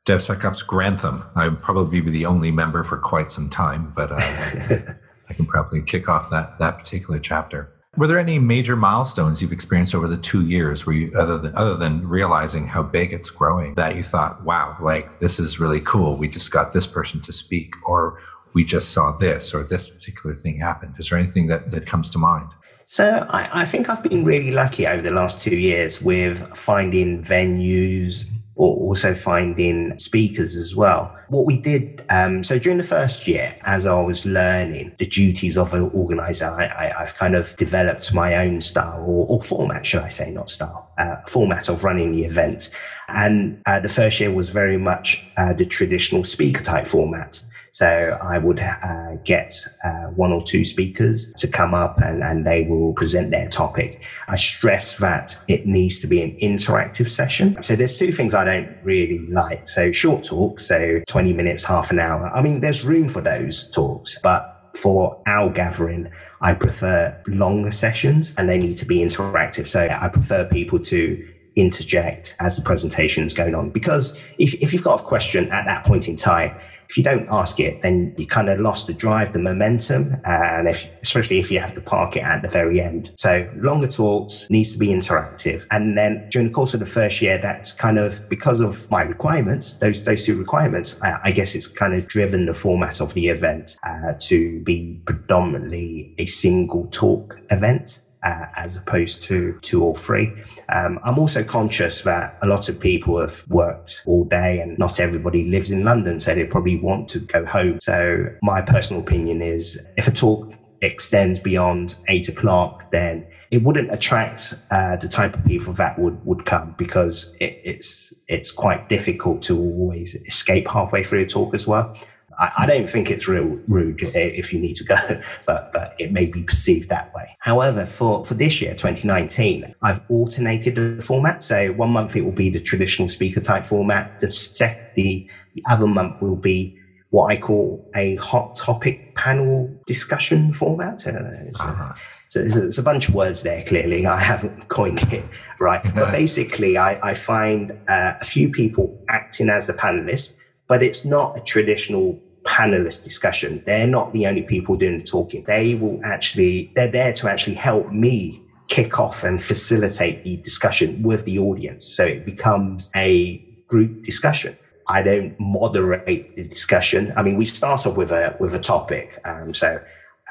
DevSecOps 0.05 0.65
Grantham. 0.65 1.23
I'll 1.35 1.55
probably 1.55 2.01
be 2.01 2.09
the 2.09 2.25
only 2.25 2.51
member 2.51 2.83
for 2.83 2.97
quite 2.97 3.31
some 3.31 3.49
time, 3.49 3.91
but 3.95 4.11
uh, 4.11 4.15
I 5.29 5.33
can 5.33 5.45
probably 5.45 5.81
kick 5.81 6.07
off 6.07 6.29
that 6.29 6.57
that 6.59 6.79
particular 6.79 7.19
chapter. 7.19 7.71
Were 7.97 8.07
there 8.07 8.19
any 8.19 8.39
major 8.39 8.75
milestones 8.75 9.41
you've 9.41 9.53
experienced 9.53 9.95
over 9.95 10.07
the 10.07 10.17
two 10.17 10.45
years 10.45 10.85
where 10.85 10.95
you, 10.95 11.13
other 11.17 11.37
than 11.37 11.55
other 11.55 11.75
than 11.75 12.05
realizing 12.07 12.67
how 12.67 12.83
big 12.83 13.13
it's 13.13 13.29
growing, 13.29 13.73
that 13.75 13.95
you 13.95 14.03
thought, 14.03 14.43
"Wow, 14.43 14.75
like 14.81 15.19
this 15.19 15.39
is 15.39 15.61
really 15.61 15.79
cool. 15.79 16.17
We 16.17 16.27
just 16.27 16.51
got 16.51 16.73
this 16.73 16.85
person 16.85 17.21
to 17.21 17.31
speak," 17.31 17.73
or 17.85 18.19
"We 18.53 18.65
just 18.65 18.91
saw 18.91 19.15
this," 19.15 19.53
or 19.53 19.63
"This 19.63 19.87
particular 19.87 20.35
thing 20.35 20.59
happened." 20.59 20.95
Is 20.99 21.09
there 21.09 21.17
anything 21.17 21.47
that 21.47 21.71
that 21.71 21.85
comes 21.85 22.09
to 22.11 22.17
mind? 22.17 22.49
So 22.83 23.25
I, 23.29 23.61
I 23.61 23.65
think 23.65 23.89
I've 23.89 24.03
been 24.03 24.25
really 24.25 24.51
lucky 24.51 24.85
over 24.85 25.01
the 25.01 25.11
last 25.11 25.39
two 25.39 25.55
years 25.55 26.01
with 26.01 26.37
finding 26.55 27.23
venues, 27.23 28.25
or 28.55 28.75
also 28.77 29.13
finding 29.13 29.97
speakers 29.99 30.55
as 30.55 30.75
well. 30.75 31.15
What 31.27 31.45
we 31.45 31.59
did, 31.59 32.03
um, 32.09 32.43
so 32.43 32.57
during 32.57 32.77
the 32.77 32.83
first 32.83 33.27
year, 33.27 33.55
as 33.63 33.85
I 33.85 33.99
was 33.99 34.25
learning 34.25 34.95
the 34.97 35.05
duties 35.05 35.57
of 35.57 35.73
an 35.73 35.89
organizer, 35.93 36.49
I, 36.49 36.93
have 36.97 37.15
kind 37.15 37.35
of 37.35 37.55
developed 37.57 38.13
my 38.13 38.35
own 38.35 38.61
style 38.61 39.03
or, 39.05 39.25
or, 39.29 39.41
format, 39.41 39.85
should 39.85 40.03
I 40.03 40.09
say, 40.09 40.31
not 40.31 40.49
style, 40.49 40.89
uh, 40.97 41.17
format 41.27 41.67
of 41.67 41.83
running 41.83 42.13
the 42.13 42.23
event. 42.23 42.69
And 43.09 43.61
uh, 43.65 43.81
the 43.81 43.89
first 43.89 44.19
year 44.19 44.31
was 44.31 44.49
very 44.49 44.77
much 44.77 45.25
uh, 45.35 45.53
the 45.53 45.65
traditional 45.65 46.23
speaker 46.23 46.63
type 46.63 46.87
format. 46.87 47.43
So 47.75 48.17
I 48.21 48.37
would 48.37 48.61
uh, 48.61 49.15
get 49.25 49.53
uh, 49.83 50.05
one 50.15 50.31
or 50.31 50.41
two 50.41 50.63
speakers 50.63 51.33
to 51.33 51.45
come 51.45 51.73
up 51.73 51.97
and, 51.97 52.23
and 52.23 52.47
they 52.47 52.63
will 52.63 52.93
present 52.93 53.31
their 53.31 53.49
topic. 53.49 54.01
I 54.29 54.37
stress 54.37 54.97
that 54.99 55.37
it 55.49 55.65
needs 55.65 55.99
to 55.99 56.07
be 56.07 56.21
an 56.21 56.37
interactive 56.37 57.09
session. 57.09 57.61
So 57.61 57.75
there's 57.75 57.97
two 57.97 58.13
things 58.13 58.33
I 58.33 58.45
don't 58.45 58.77
really 58.83 59.27
like. 59.27 59.67
So 59.67 59.91
short 59.91 60.23
talks, 60.23 60.65
so 60.65 61.01
20 61.05 61.33
minutes, 61.33 61.65
half 61.65 61.91
an 61.91 61.99
hour. 61.99 62.31
I 62.33 62.41
mean, 62.41 62.61
there's 62.61 62.85
room 62.85 63.09
for 63.09 63.19
those 63.19 63.69
talks, 63.71 64.17
but 64.23 64.71
for 64.73 65.21
our 65.27 65.49
gathering, 65.49 66.09
I 66.39 66.53
prefer 66.53 67.21
longer 67.27 67.71
sessions 67.71 68.33
and 68.37 68.47
they 68.47 68.57
need 68.57 68.77
to 68.77 68.85
be 68.85 68.99
interactive. 68.99 69.67
So 69.67 69.81
I 69.81 70.07
prefer 70.07 70.45
people 70.45 70.79
to 70.79 71.27
interject 71.55 72.35
as 72.39 72.55
the 72.55 72.61
presentation 72.61 73.25
is 73.25 73.33
going 73.33 73.55
on 73.55 73.69
because 73.69 74.19
if, 74.37 74.53
if 74.55 74.73
you've 74.73 74.83
got 74.83 74.99
a 74.99 75.03
question 75.03 75.49
at 75.51 75.65
that 75.65 75.85
point 75.85 76.07
in 76.07 76.15
time, 76.15 76.57
if 76.89 76.97
you 76.97 77.03
don't 77.03 77.27
ask 77.29 77.59
it, 77.59 77.81
then 77.81 78.13
you 78.17 78.27
kind 78.27 78.49
of 78.49 78.59
lost 78.59 78.87
the 78.87 78.93
drive, 78.93 79.33
the 79.33 79.39
momentum, 79.39 80.15
and 80.25 80.67
if, 80.67 80.89
especially 81.01 81.39
if 81.39 81.51
you 81.51 81.59
have 81.59 81.73
to 81.73 81.81
park 81.81 82.15
it 82.15 82.23
at 82.23 82.41
the 82.41 82.47
very 82.47 82.81
end. 82.81 83.11
So 83.17 83.49
longer 83.57 83.87
talks 83.87 84.49
needs 84.49 84.71
to 84.71 84.77
be 84.77 84.87
interactive. 84.87 85.65
And 85.71 85.97
then 85.97 86.27
during 86.29 86.47
the 86.47 86.53
course 86.53 86.73
of 86.73 86.79
the 86.79 86.85
first 86.85 87.21
year, 87.21 87.37
that's 87.37 87.73
kind 87.73 87.97
of 87.97 88.27
because 88.29 88.59
of 88.59 88.89
my 88.91 89.03
requirements, 89.03 89.73
those 89.73 90.03
those 90.03 90.25
two 90.25 90.37
requirements. 90.37 91.01
I, 91.01 91.19
I 91.25 91.31
guess 91.31 91.55
it's 91.55 91.67
kind 91.67 91.93
of 91.93 92.07
driven 92.07 92.45
the 92.45 92.53
format 92.53 93.01
of 93.01 93.13
the 93.13 93.27
event 93.27 93.77
uh, 93.83 94.13
to 94.19 94.61
be 94.63 95.01
predominantly 95.05 96.13
a 96.17 96.25
single 96.25 96.87
talk 96.87 97.39
event 97.51 98.01
uh, 98.25 98.47
as 98.57 98.75
opposed 98.75 99.21
to 99.23 99.57
two 99.61 99.83
or 99.83 99.95
three. 99.95 100.33
Um, 100.69 100.99
I'm 101.03 101.19
also 101.19 101.43
conscious 101.43 102.01
that 102.01 102.37
a 102.41 102.47
lot 102.47 102.67
of 102.67 102.79
people 102.79 103.19
have 103.21 103.43
worked 103.47 104.01
all 104.05 104.25
day 104.25 104.59
and 104.59 104.77
not 104.77 104.99
everybody 104.99 105.45
lives 105.45 105.71
in 105.71 105.83
London, 105.83 106.19
so 106.19 106.33
they 106.33 106.43
probably 106.45 106.77
want 106.77 107.07
to 107.09 107.19
go 107.19 107.45
home. 107.45 107.79
So 107.81 108.25
my 108.41 108.61
personal 108.61 109.01
opinion 109.01 109.41
is 109.41 109.79
if 109.95 110.07
a 110.07 110.11
talk 110.11 110.51
extends 110.81 111.39
beyond 111.39 111.95
eight 112.09 112.27
o'clock, 112.27 112.91
then 112.91 113.27
it 113.51 113.61
wouldn't 113.63 113.91
attract 113.93 114.55
uh, 114.71 114.95
the 114.97 115.07
type 115.07 115.35
of 115.35 115.45
people 115.45 115.73
that 115.73 115.97
would, 115.99 116.23
would 116.25 116.45
come 116.45 116.75
because 116.77 117.35
it, 117.39 117.61
it's 117.63 118.13
it's 118.27 118.51
quite 118.51 118.89
difficult 118.89 119.43
to 119.43 119.55
always 119.57 120.15
escape 120.25 120.67
halfway 120.67 121.03
through 121.03 121.21
a 121.21 121.25
talk 121.27 121.53
as 121.53 121.67
well. 121.67 121.95
I, 122.39 122.51
I, 122.59 122.65
don't 122.65 122.89
think 122.89 123.11
it's 123.11 123.27
real 123.27 123.59
rude 123.67 124.01
if 124.01 124.53
you 124.53 124.59
need 124.59 124.75
to 124.75 124.83
go, 124.83 124.97
but, 125.45 125.71
but 125.73 125.95
it 125.99 126.11
may 126.11 126.25
be 126.27 126.43
perceived 126.43 126.89
that 126.89 127.13
way. 127.13 127.35
However, 127.39 127.85
for, 127.85 128.25
for 128.25 128.33
this 128.33 128.61
year, 128.61 128.71
2019, 128.71 129.73
I've 129.81 130.01
alternated 130.09 130.75
the 130.75 131.01
format. 131.01 131.43
So 131.43 131.71
one 131.73 131.91
month 131.91 132.15
it 132.15 132.21
will 132.21 132.31
be 132.31 132.49
the 132.49 132.59
traditional 132.59 133.09
speaker 133.09 133.41
type 133.41 133.65
format. 133.65 134.19
The, 134.19 134.31
sec, 134.31 134.95
the, 134.95 135.29
the 135.53 135.63
other 135.69 135.87
month 135.87 136.21
will 136.21 136.35
be 136.35 136.77
what 137.09 137.31
I 137.31 137.37
call 137.37 137.89
a 137.95 138.15
hot 138.15 138.55
topic 138.55 139.15
panel 139.15 139.73
discussion 139.87 140.51
format. 140.51 141.07
Uh, 141.07 141.11
uh-huh. 141.11 141.93
So 142.27 142.39
there's 142.39 142.57
a, 142.57 142.61
there's 142.61 142.79
a, 142.79 142.83
bunch 142.83 143.07
of 143.07 143.15
words 143.15 143.43
there, 143.43 143.63
clearly. 143.63 144.05
I 144.05 144.19
haven't 144.19 144.67
coined 144.67 145.01
it 145.13 145.23
right. 145.59 145.81
but 145.95 146.11
basically, 146.11 146.77
I, 146.77 146.99
I 147.11 147.13
find 147.13 147.71
uh, 147.87 148.15
a 148.19 148.25
few 148.25 148.51
people 148.51 149.01
acting 149.07 149.49
as 149.49 149.67
the 149.67 149.73
panelists, 149.73 150.35
but 150.67 150.83
it's 150.83 151.05
not 151.05 151.37
a 151.37 151.41
traditional 151.41 152.19
panelist 152.45 153.03
discussion. 153.03 153.63
They're 153.65 153.87
not 153.87 154.13
the 154.13 154.27
only 154.27 154.43
people 154.43 154.75
doing 154.75 154.99
the 154.99 155.03
talking. 155.03 155.43
They 155.43 155.75
will 155.75 155.99
actually, 156.03 156.71
they're 156.75 156.91
there 156.91 157.13
to 157.13 157.29
actually 157.29 157.55
help 157.55 157.91
me 157.91 158.41
kick 158.67 158.99
off 158.99 159.23
and 159.23 159.41
facilitate 159.41 160.23
the 160.23 160.37
discussion 160.37 161.01
with 161.03 161.25
the 161.25 161.39
audience. 161.39 161.85
So 161.85 162.05
it 162.05 162.25
becomes 162.25 162.89
a 162.95 163.37
group 163.67 164.03
discussion. 164.03 164.57
I 164.87 165.01
don't 165.01 165.35
moderate 165.39 166.35
the 166.35 166.43
discussion. 166.43 167.13
I 167.17 167.23
mean, 167.23 167.37
we 167.37 167.45
start 167.45 167.85
off 167.87 167.97
with 167.97 168.11
a 168.11 168.35
with 168.39 168.53
a 168.53 168.59
topic, 168.59 169.19
um, 169.25 169.53
so 169.53 169.81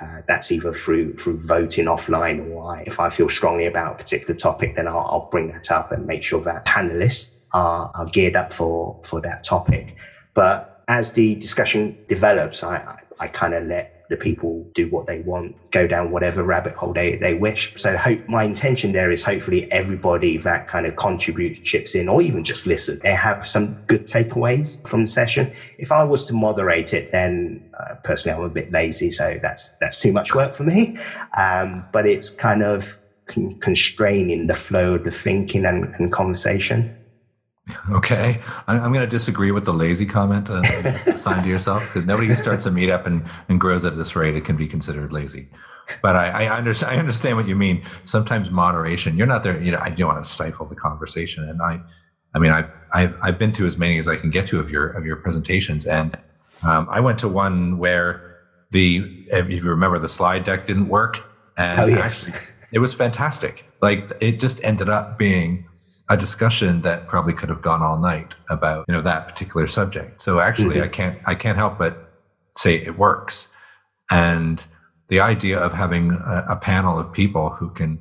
uh, 0.00 0.20
that's 0.29 0.53
either 0.53 0.72
through 0.72 1.14
through 1.14 1.38
voting 1.46 1.87
offline, 1.87 2.50
or 2.50 2.77
I, 2.77 2.83
if 2.83 3.00
I 3.00 3.11
feel 3.11 3.29
strongly 3.29 3.66
about 3.66 3.94
a 3.94 3.96
particular 3.96 4.35
topic, 4.35 4.77
then 4.77 4.87
I'll, 4.87 4.98
I'll, 4.98 5.29
bring 5.31 5.48
that 5.53 5.72
up 5.72 5.90
and 5.90 6.07
make 6.07 6.22
sure 6.22 6.40
that 6.42 6.64
panelists 6.64 7.46
are, 7.53 7.90
are 7.94 8.07
geared 8.07 8.37
up 8.37 8.53
for 8.53 9.00
for 9.03 9.20
that 9.22 9.42
topic. 9.42 9.96
But 10.35 10.73
as 10.88 11.12
the 11.12 11.34
discussion 11.36 11.98
develops, 12.08 12.62
I, 12.62 12.76
I, 12.76 12.96
I 13.20 13.28
kind 13.28 13.54
of 13.54 13.64
let 13.64 13.94
the 14.10 14.16
people 14.16 14.68
do 14.74 14.88
what 14.88 15.06
they 15.06 15.20
want, 15.20 15.56
go 15.70 15.86
down 15.86 16.10
whatever 16.10 16.44
rabbit 16.44 16.74
hole 16.74 16.92
they, 16.92 17.16
they 17.16 17.34
wish. 17.34 17.72
So 17.76 17.96
hope 17.96 18.20
my 18.28 18.44
intention 18.44 18.92
there 18.92 19.10
is 19.10 19.22
hopefully 19.22 19.70
everybody 19.72 20.36
that 20.38 20.66
kind 20.66 20.86
of 20.86 20.96
contributes, 20.96 21.60
chips 21.60 21.94
in, 21.94 22.08
or 22.08 22.20
even 22.20 22.44
just 22.44 22.66
listen, 22.66 22.98
they 23.02 23.14
have 23.14 23.46
some 23.46 23.78
good 23.86 24.06
takeaways 24.06 24.86
from 24.86 25.02
the 25.02 25.06
session. 25.06 25.52
If 25.78 25.90
I 25.90 26.04
was 26.04 26.26
to 26.26 26.34
moderate 26.34 26.92
it, 26.92 27.12
then 27.12 27.64
uh, 27.80 27.94
personally 28.04 28.36
I'm 28.38 28.44
a 28.44 28.50
bit 28.50 28.70
lazy, 28.70 29.10
so 29.10 29.38
that's 29.40 29.74
that's 29.80 30.00
too 30.00 30.12
much 30.12 30.34
work 30.34 30.54
for 30.54 30.64
me. 30.64 30.96
Um, 31.36 31.86
but 31.92 32.06
it's 32.06 32.28
kind 32.28 32.62
of 32.62 32.98
con- 33.26 33.58
constraining 33.60 34.46
the 34.48 34.54
flow 34.54 34.94
of 34.94 35.04
the 35.04 35.10
thinking 35.10 35.64
and, 35.64 35.94
and 35.98 36.12
conversation. 36.12 36.94
Okay, 37.90 38.42
I'm, 38.66 38.92
going 38.92 39.00
to 39.00 39.07
disagree 39.07 39.50
with 39.50 39.64
the 39.64 39.72
lazy 39.72 40.05
comment 40.05 40.50
uh, 40.50 40.61
assigned 40.61 41.44
to 41.44 41.48
yourself 41.48 41.83
because 41.87 42.07
nobody 42.07 42.29
who 42.29 42.35
starts 42.35 42.66
a 42.66 42.70
meetup 42.70 43.07
and, 43.07 43.24
and 43.48 43.59
grows 43.59 43.87
at 43.87 43.96
this 43.96 44.14
rate 44.14 44.37
it 44.37 44.44
can 44.44 44.57
be 44.57 44.66
considered 44.66 45.12
lazy. 45.12 45.48
But 46.03 46.16
I, 46.16 46.44
I 46.44 46.57
understand. 46.57 46.94
I 46.94 46.98
understand 46.98 47.37
what 47.37 47.48
you 47.48 47.57
mean. 47.57 47.85
Sometimes 48.05 48.50
moderation. 48.50 49.16
You're 49.16 49.27
not 49.27 49.42
there. 49.42 49.61
You 49.62 49.72
know, 49.72 49.79
I 49.81 49.90
don't 49.90 50.09
want 50.09 50.22
to 50.22 50.29
stifle 50.29 50.66
the 50.66 50.74
conversation. 50.74 51.48
And 51.48 51.61
I, 51.62 51.81
I 52.35 52.38
mean, 52.38 52.53
I, 52.53 52.68
I've 52.92 53.14
I've 53.22 53.38
been 53.38 53.53
to 53.55 53.66
as 53.66 53.77
many 53.77 53.98
as 53.98 54.09
I 54.09 54.16
can 54.16 54.31
get 54.31 54.46
to 54.48 54.61
of 54.61 54.70
your 54.70 54.88
of 54.90 55.05
your 55.05 55.16
presentations, 55.16 55.87
and 55.87 56.18
um, 56.62 56.87
I 56.90 57.00
went 57.00 57.18
to 57.20 57.29
one 57.29 57.79
where 57.79 58.38
the 58.70 59.27
if 59.31 59.48
you 59.48 59.62
remember 59.62 59.98
the 59.98 60.09
slide 60.09 60.44
deck 60.44 60.66
didn't 60.66 60.88
work, 60.88 61.22
and 61.57 61.81
oh, 61.81 61.87
yes. 61.87 62.29
actually, 62.29 62.55
it 62.72 62.79
was 62.79 62.94
fantastic. 62.94 63.66
Like 63.83 64.11
it 64.20 64.40
just 64.40 64.62
ended 64.64 64.88
up 64.88 65.18
being 65.18 65.66
a 66.08 66.16
discussion 66.16 66.82
that 66.82 67.08
probably 67.08 67.32
could 67.32 67.48
have 67.48 67.62
gone 67.62 67.82
all 67.82 67.98
night 67.98 68.36
about 68.50 68.84
you 68.88 68.94
know 68.94 69.00
that 69.00 69.26
particular 69.26 69.66
subject 69.66 70.20
so 70.20 70.40
actually 70.40 70.76
mm-hmm. 70.76 70.84
i 70.84 70.88
can't 70.88 71.18
i 71.26 71.34
can't 71.34 71.56
help 71.56 71.78
but 71.78 72.12
say 72.56 72.76
it 72.76 72.98
works 72.98 73.48
and 74.10 74.64
the 75.08 75.20
idea 75.20 75.58
of 75.58 75.72
having 75.72 76.12
a, 76.12 76.44
a, 76.50 76.56
panel 76.56 76.98
of 76.98 77.12
people 77.12 77.50
who 77.50 77.70
can 77.70 77.98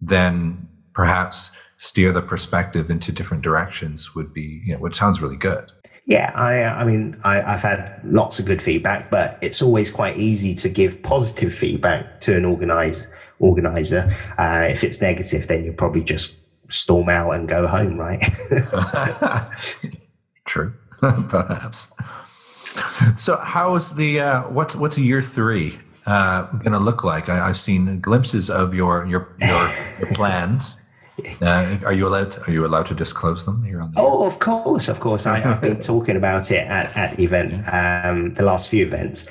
then 0.00 0.68
perhaps 0.94 1.50
steer 1.78 2.12
the 2.12 2.22
perspective 2.22 2.90
into 2.90 3.12
different 3.12 3.42
directions 3.42 4.14
would 4.14 4.32
be 4.32 4.60
you 4.64 4.72
know 4.72 4.80
what 4.80 4.94
sounds 4.94 5.20
really 5.20 5.36
good 5.36 5.70
yeah, 6.06 6.32
I, 6.34 6.64
I 6.64 6.84
mean, 6.84 7.18
I, 7.24 7.36
have 7.36 7.62
had 7.62 8.00
lots 8.04 8.38
of 8.38 8.44
good 8.44 8.60
feedback, 8.60 9.10
but 9.10 9.38
it's 9.40 9.62
always 9.62 9.90
quite 9.90 10.18
easy 10.18 10.54
to 10.56 10.68
give 10.68 11.02
positive 11.02 11.54
feedback 11.54 12.20
to 12.22 12.36
an 12.36 12.44
organize, 12.44 13.08
organizer. 13.38 14.14
Uh, 14.36 14.66
if 14.68 14.84
it's 14.84 15.00
negative, 15.00 15.46
then 15.46 15.64
you're 15.64 15.72
probably 15.72 16.02
just 16.02 16.34
storm 16.68 17.08
out 17.08 17.32
and 17.32 17.48
go 17.48 17.66
home, 17.66 17.98
right? 17.98 18.22
True, 20.46 20.74
perhaps. 21.00 21.92
So, 23.16 23.36
how's 23.36 23.94
the 23.94 24.20
uh, 24.20 24.42
what's 24.48 24.74
what's 24.76 24.98
year 24.98 25.22
three 25.22 25.78
uh, 26.06 26.42
going 26.42 26.72
to 26.72 26.78
look 26.78 27.04
like? 27.04 27.28
I, 27.28 27.46
have 27.46 27.56
seen 27.56 28.00
glimpses 28.00 28.50
of 28.50 28.74
your 28.74 29.06
your 29.06 29.34
your, 29.40 29.72
your 29.98 30.12
plans. 30.14 30.78
Uh, 31.40 31.78
are 31.84 31.92
you 31.92 32.08
allowed? 32.08 32.32
To, 32.32 32.42
are 32.42 32.50
you 32.50 32.66
allowed 32.66 32.88
to 32.88 32.94
disclose 32.94 33.44
them 33.44 33.62
here 33.62 33.80
on 33.80 33.92
the? 33.92 34.00
Oh, 34.00 34.26
of 34.26 34.40
course, 34.40 34.88
of 34.88 34.98
course. 34.98 35.26
I, 35.26 35.38
have 35.38 35.60
been 35.60 35.78
talking 35.78 36.16
about 36.16 36.50
it 36.50 36.66
at 36.66 36.96
at 36.96 37.20
event, 37.20 37.64
um, 37.72 38.34
the 38.34 38.42
last 38.42 38.68
few 38.68 38.84
events. 38.84 39.30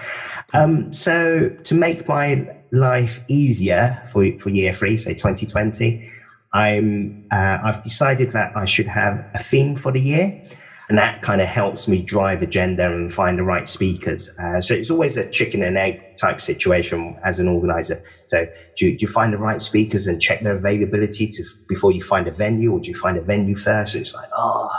Um, 0.53 0.93
so 0.93 1.49
to 1.49 1.75
make 1.75 2.07
my 2.07 2.47
life 2.71 3.23
easier 3.27 4.01
for, 4.11 4.37
for 4.39 4.49
year 4.49 4.71
three, 4.71 4.97
say 4.97 5.13
2020, 5.13 6.09
I'm, 6.53 7.27
uh, 7.31 7.59
I've 7.63 7.83
decided 7.83 8.31
that 8.31 8.55
I 8.55 8.65
should 8.65 8.87
have 8.87 9.25
a 9.33 9.39
theme 9.39 9.75
for 9.75 9.91
the 9.91 10.01
year. 10.01 10.45
And 10.89 10.97
that 10.97 11.21
kind 11.21 11.41
of 11.41 11.47
helps 11.47 11.87
me 11.87 12.01
drive 12.01 12.41
agenda 12.41 12.85
and 12.85 13.11
find 13.11 13.39
the 13.39 13.43
right 13.43 13.67
speakers. 13.67 14.29
Uh, 14.37 14.59
so 14.59 14.75
it's 14.75 14.91
always 14.91 15.15
a 15.15 15.27
chicken 15.29 15.63
and 15.63 15.77
egg 15.77 16.17
type 16.17 16.41
situation 16.41 17.17
as 17.23 17.39
an 17.39 17.47
organizer. 17.47 18.03
So 18.27 18.45
do 18.75 18.87
you, 18.87 18.97
do 18.97 19.05
you, 19.05 19.07
find 19.07 19.31
the 19.33 19.37
right 19.37 19.61
speakers 19.61 20.07
and 20.07 20.21
check 20.21 20.41
their 20.41 20.55
availability 20.55 21.27
to, 21.27 21.43
before 21.69 21.93
you 21.93 22.01
find 22.01 22.27
a 22.27 22.31
venue 22.31 22.71
or 22.73 22.81
do 22.81 22.89
you 22.89 22.95
find 22.95 23.17
a 23.17 23.21
venue 23.21 23.55
first? 23.55 23.95
It's 23.95 24.13
like, 24.13 24.29
oh. 24.35 24.69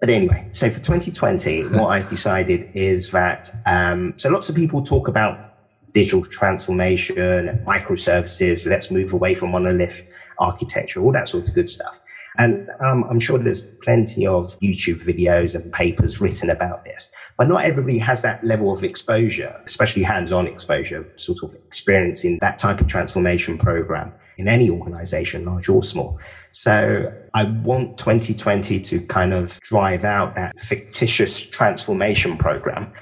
But 0.00 0.10
anyway, 0.10 0.48
so 0.52 0.70
for 0.70 0.78
2020, 0.78 1.76
what 1.76 1.88
I've 1.88 2.08
decided 2.08 2.70
is 2.72 3.10
that, 3.10 3.50
um, 3.66 4.14
so 4.16 4.30
lots 4.30 4.48
of 4.48 4.54
people 4.54 4.82
talk 4.82 5.08
about 5.08 5.47
digital 5.92 6.24
transformation, 6.24 7.16
microservices, 7.66 8.66
let's 8.66 8.90
move 8.90 9.12
away 9.12 9.34
from 9.34 9.52
monolith 9.52 10.12
architecture, 10.38 11.00
all 11.00 11.12
that 11.12 11.28
sort 11.28 11.48
of 11.48 11.54
good 11.54 11.68
stuff. 11.68 12.00
And 12.38 12.70
um, 12.80 13.04
I'm 13.10 13.18
sure 13.18 13.36
there's 13.36 13.62
plenty 13.62 14.24
of 14.24 14.58
YouTube 14.60 15.02
videos 15.02 15.56
and 15.56 15.72
papers 15.72 16.20
written 16.20 16.50
about 16.50 16.84
this, 16.84 17.10
but 17.36 17.48
not 17.48 17.64
everybody 17.64 17.98
has 17.98 18.22
that 18.22 18.44
level 18.44 18.72
of 18.72 18.84
exposure, 18.84 19.60
especially 19.64 20.04
hands 20.04 20.30
on 20.30 20.46
exposure, 20.46 21.04
sort 21.16 21.42
of 21.42 21.52
experiencing 21.54 22.38
that 22.40 22.58
type 22.58 22.80
of 22.80 22.86
transformation 22.86 23.58
program 23.58 24.12
in 24.36 24.46
any 24.46 24.70
organization, 24.70 25.44
large 25.46 25.68
or 25.68 25.82
small. 25.82 26.20
So 26.52 27.12
I 27.34 27.44
want 27.64 27.98
2020 27.98 28.80
to 28.82 29.00
kind 29.00 29.34
of 29.34 29.58
drive 29.60 30.04
out 30.04 30.36
that 30.36 30.58
fictitious 30.60 31.44
transformation 31.44 32.38
program. 32.38 32.92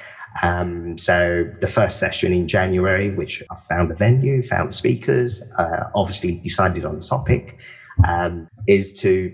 Um, 0.43 0.99
so 0.99 1.51
the 1.61 1.67
first 1.67 1.99
session 1.99 2.33
in 2.33 2.49
January, 2.49 3.11
which 3.11 3.43
I 3.51 3.57
found 3.57 3.91
a 3.91 3.95
venue, 3.95 4.43
found 4.43 4.75
speakers, 4.75 5.43
uh, 5.59 5.85
obviously 5.95 6.41
decided 6.41 6.85
on 6.85 6.97
the 6.97 7.03
topic 7.03 7.61
um, 8.07 8.49
is 8.67 8.93
to 9.01 9.33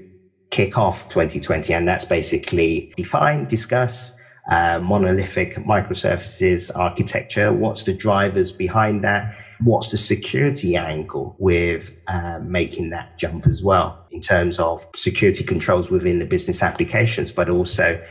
kick 0.51 0.79
off 0.79 1.09
2020. 1.09 1.73
And 1.73 1.88
that's 1.88 2.05
basically 2.05 2.93
define, 2.97 3.47
discuss 3.47 4.17
uh, 4.51 4.79
monolithic 4.81 5.55
microservices 5.57 6.71
architecture. 6.77 7.53
What's 7.53 7.85
the 7.85 7.95
drivers 7.95 8.53
behind 8.53 9.03
that? 9.05 9.35
What's 9.61 9.91
the 9.91 9.97
security 9.97 10.77
angle 10.77 11.37
with 11.38 11.97
uh, 12.09 12.41
making 12.43 12.91
that 12.91 13.17
jump 13.19 13.47
as 13.47 13.62
well 13.62 14.05
in 14.11 14.21
terms 14.21 14.59
of 14.59 14.85
security 14.95 15.45
controls 15.45 15.91
within 15.91 16.19
the 16.19 16.27
business 16.27 16.62
applications, 16.62 17.31
but 17.31 17.49
also 17.49 18.03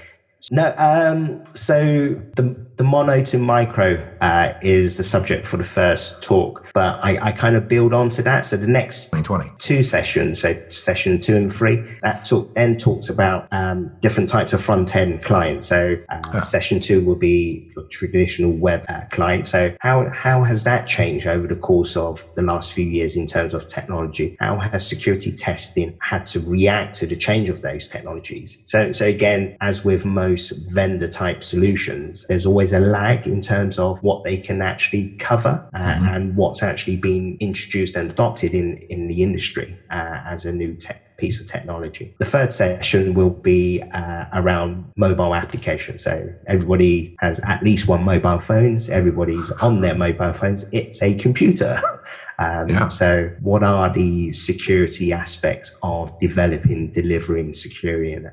no, 0.49 0.73
um, 0.77 1.43
so 1.53 2.19
the 2.35 2.43
the 2.81 2.87
mono 2.87 3.23
to 3.23 3.37
micro 3.37 4.03
uh, 4.21 4.57
is 4.63 4.97
the 4.97 5.03
subject 5.03 5.45
for 5.45 5.57
the 5.57 5.63
first 5.63 6.19
talk, 6.23 6.65
but 6.73 6.99
I, 7.03 7.27
I 7.27 7.31
kind 7.31 7.55
of 7.55 7.67
build 7.67 7.93
on 7.93 8.09
to 8.09 8.23
that. 8.23 8.43
So 8.43 8.57
the 8.57 8.65
next 8.65 9.11
2020. 9.11 9.51
two 9.59 9.83
sessions, 9.83 10.41
so 10.41 10.59
session 10.69 11.19
two 11.19 11.35
and 11.35 11.53
three, 11.53 11.75
that 12.01 12.25
talk 12.25 12.51
then 12.55 12.79
talks 12.79 13.07
about 13.07 13.47
um, 13.51 13.91
different 13.99 14.29
types 14.29 14.51
of 14.51 14.63
front 14.63 14.95
end 14.95 15.21
clients. 15.21 15.67
So 15.67 15.95
uh, 16.09 16.21
yeah. 16.33 16.39
session 16.39 16.79
two 16.79 17.05
will 17.05 17.15
be 17.15 17.69
your 17.75 17.85
traditional 17.85 18.51
web 18.51 18.83
uh, 18.89 19.01
client. 19.11 19.47
So 19.47 19.75
how 19.79 20.09
how 20.09 20.41
has 20.41 20.63
that 20.63 20.87
changed 20.87 21.27
over 21.27 21.45
the 21.45 21.55
course 21.55 21.95
of 21.95 22.27
the 22.33 22.41
last 22.41 22.73
few 22.73 22.85
years 22.85 23.15
in 23.15 23.27
terms 23.27 23.53
of 23.53 23.67
technology? 23.67 24.37
How 24.39 24.57
has 24.57 24.87
security 24.87 25.31
testing 25.31 25.95
had 26.01 26.25
to 26.27 26.39
react 26.39 26.95
to 26.95 27.05
the 27.05 27.15
change 27.15 27.47
of 27.47 27.61
those 27.61 27.87
technologies? 27.87 28.63
So 28.65 28.91
so 28.91 29.05
again, 29.05 29.55
as 29.61 29.85
with 29.85 30.03
most 30.03 30.49
vendor 30.71 31.07
type 31.07 31.43
solutions, 31.43 32.25
there's 32.27 32.47
always 32.47 32.70
a 32.73 32.79
lag 32.79 33.27
in 33.27 33.41
terms 33.41 33.77
of 33.79 34.01
what 34.03 34.23
they 34.23 34.37
can 34.37 34.61
actually 34.61 35.09
cover 35.17 35.67
uh, 35.73 35.79
mm-hmm. 35.79 36.07
and 36.07 36.35
what's 36.35 36.63
actually 36.63 36.97
been 36.97 37.37
introduced 37.39 37.95
and 37.95 38.09
adopted 38.11 38.53
in, 38.53 38.77
in 38.89 39.07
the 39.07 39.23
industry 39.23 39.77
uh, 39.89 40.21
as 40.25 40.45
a 40.45 40.51
new 40.51 40.75
tech 40.75 41.17
piece 41.17 41.39
of 41.39 41.47
technology. 41.47 42.13
The 42.17 42.25
third 42.25 42.51
session 42.51 43.13
will 43.13 43.29
be 43.29 43.81
uh, 43.93 44.25
around 44.33 44.91
mobile 44.97 45.35
applications. 45.35 46.03
So 46.03 46.33
everybody 46.47 47.15
has 47.19 47.39
at 47.45 47.61
least 47.61 47.87
one 47.87 48.03
mobile 48.03 48.39
phones. 48.39 48.89
Everybody's 48.89 49.51
on 49.53 49.81
their 49.81 49.95
mobile 49.95 50.33
phones. 50.33 50.65
It's 50.71 51.01
a 51.01 51.13
computer. 51.15 51.79
um, 52.39 52.69
yeah. 52.69 52.87
So 52.87 53.31
what 53.41 53.61
are 53.61 53.93
the 53.93 54.31
security 54.31 55.13
aspects 55.13 55.73
of 55.83 56.17
developing, 56.19 56.91
delivering, 56.91 57.53
securing 57.53 58.27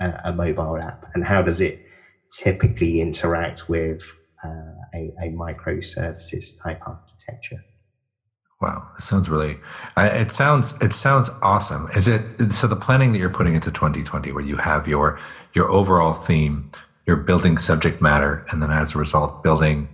a, 0.00 0.20
a 0.24 0.32
mobile 0.32 0.76
app 0.78 1.10
and 1.14 1.24
how 1.24 1.42
does 1.42 1.60
it 1.60 1.84
typically 2.30 3.00
interact 3.00 3.68
with 3.68 4.02
uh, 4.44 4.48
a, 4.94 5.12
a, 5.22 5.32
microservices 5.32 6.60
type 6.62 6.80
architecture. 6.86 7.62
Wow, 8.60 8.88
it 8.98 9.02
sounds 9.02 9.28
really. 9.28 9.58
it 9.96 10.30
sounds 10.30 10.74
it 10.82 10.92
sounds 10.92 11.30
awesome. 11.42 11.88
Is 11.96 12.08
it 12.08 12.22
so? 12.52 12.66
The 12.66 12.76
planning 12.76 13.12
that 13.12 13.18
you're 13.18 13.30
putting 13.30 13.54
into 13.54 13.70
2020, 13.70 14.32
where 14.32 14.44
you 14.44 14.56
have 14.56 14.86
your 14.86 15.18
your 15.54 15.70
overall 15.70 16.12
theme, 16.12 16.70
you're 17.06 17.16
building 17.16 17.56
subject 17.56 18.02
matter, 18.02 18.44
and 18.50 18.62
then 18.62 18.70
as 18.70 18.94
a 18.94 18.98
result, 18.98 19.42
building 19.42 19.88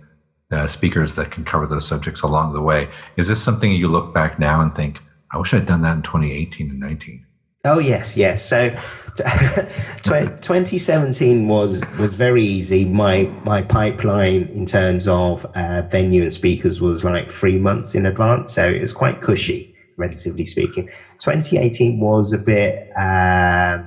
uh, 0.51 0.67
speakers 0.67 1.15
that 1.15 1.31
can 1.31 1.43
cover 1.43 1.65
those 1.65 1.87
subjects 1.87 2.21
along 2.21 2.53
the 2.53 2.61
way. 2.61 2.89
Is 3.15 3.27
this 3.27 3.41
something 3.41 3.71
you 3.71 3.87
look 3.87 4.13
back 4.13 4.37
now 4.37 4.61
and 4.61 4.73
think, 4.75 5.01
I 5.31 5.37
wish 5.37 5.53
I'd 5.53 5.65
done 5.65 5.81
that 5.81 5.95
in 5.95 6.01
2018 6.01 6.69
and 6.69 6.79
19? 6.79 7.25
Oh 7.65 7.79
yes, 7.79 8.15
yes. 8.15 8.47
So 8.47 8.75
2017 10.03 11.47
was 11.47 11.81
was 11.99 12.13
very 12.13 12.43
easy. 12.43 12.85
My 12.85 13.23
my 13.43 13.61
pipeline 13.61 14.43
in 14.49 14.65
terms 14.65 15.07
of 15.07 15.45
uh, 15.55 15.83
venue 15.83 16.21
and 16.21 16.31
speakers 16.31 16.81
was 16.81 17.03
like 17.03 17.29
three 17.29 17.57
months 17.57 17.95
in 17.95 18.05
advance, 18.05 18.51
so 18.51 18.67
it 18.67 18.81
was 18.81 18.93
quite 18.93 19.21
cushy, 19.21 19.73
relatively 19.97 20.45
speaking. 20.45 20.87
2018 21.19 21.99
was 21.99 22.33
a 22.33 22.37
bit 22.37 22.89
uh, 22.97 23.79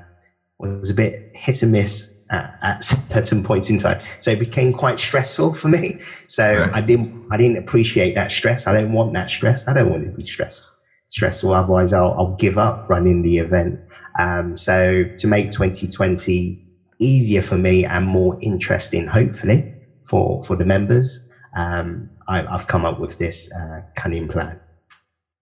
was 0.59 0.91
a 0.91 0.95
bit 0.95 1.31
hit 1.35 1.63
and 1.63 1.73
miss 1.73 2.11
at, 2.31 2.59
at, 2.63 2.85
certain 2.85 3.43
points 3.43 3.71
in 3.71 3.79
time, 3.79 4.01
so 4.19 4.33
it 4.33 4.39
became 4.39 4.73
quite 4.73 4.99
stressful 4.99 5.55
for 5.55 5.69
me. 5.69 5.99
So 6.27 6.57
right. 6.57 6.71
I 6.75 6.81
didn't 6.81 7.27
I 7.31 7.37
didn't 7.37 7.59
appreciate 7.59 8.15
that 8.17 8.33
stress. 8.33 8.67
I 8.67 8.73
don't 8.73 8.93
want 8.93 9.13
that 9.15 9.31
stress. 9.31 9.69
I 9.69 9.73
don't 9.73 9.91
want 9.91 10.05
to 10.05 10.11
be 10.11 10.25
stressed 10.25 10.71
stressful. 11.11 11.53
Otherwise, 11.53 11.93
I'll, 11.93 12.15
I'll 12.17 12.37
give 12.37 12.57
up 12.57 12.89
running 12.89 13.23
the 13.23 13.39
event. 13.39 13.79
Um, 14.21 14.57
so 14.57 15.05
to 15.17 15.27
make 15.27 15.51
2020 15.51 16.63
easier 16.99 17.41
for 17.41 17.57
me 17.57 17.87
and 17.87 18.07
more 18.07 18.39
interesting, 18.43 19.07
hopefully 19.07 19.73
for 20.05 20.43
for 20.43 20.57
the 20.57 20.65
members, 20.65 21.27
um, 21.57 22.11
I, 22.29 22.43
have 22.43 22.67
come 22.67 22.85
up 22.85 23.01
with 23.01 23.19
this 23.19 23.51
uh, 23.53 23.81
cunning 23.97 24.29
plan. 24.29 24.61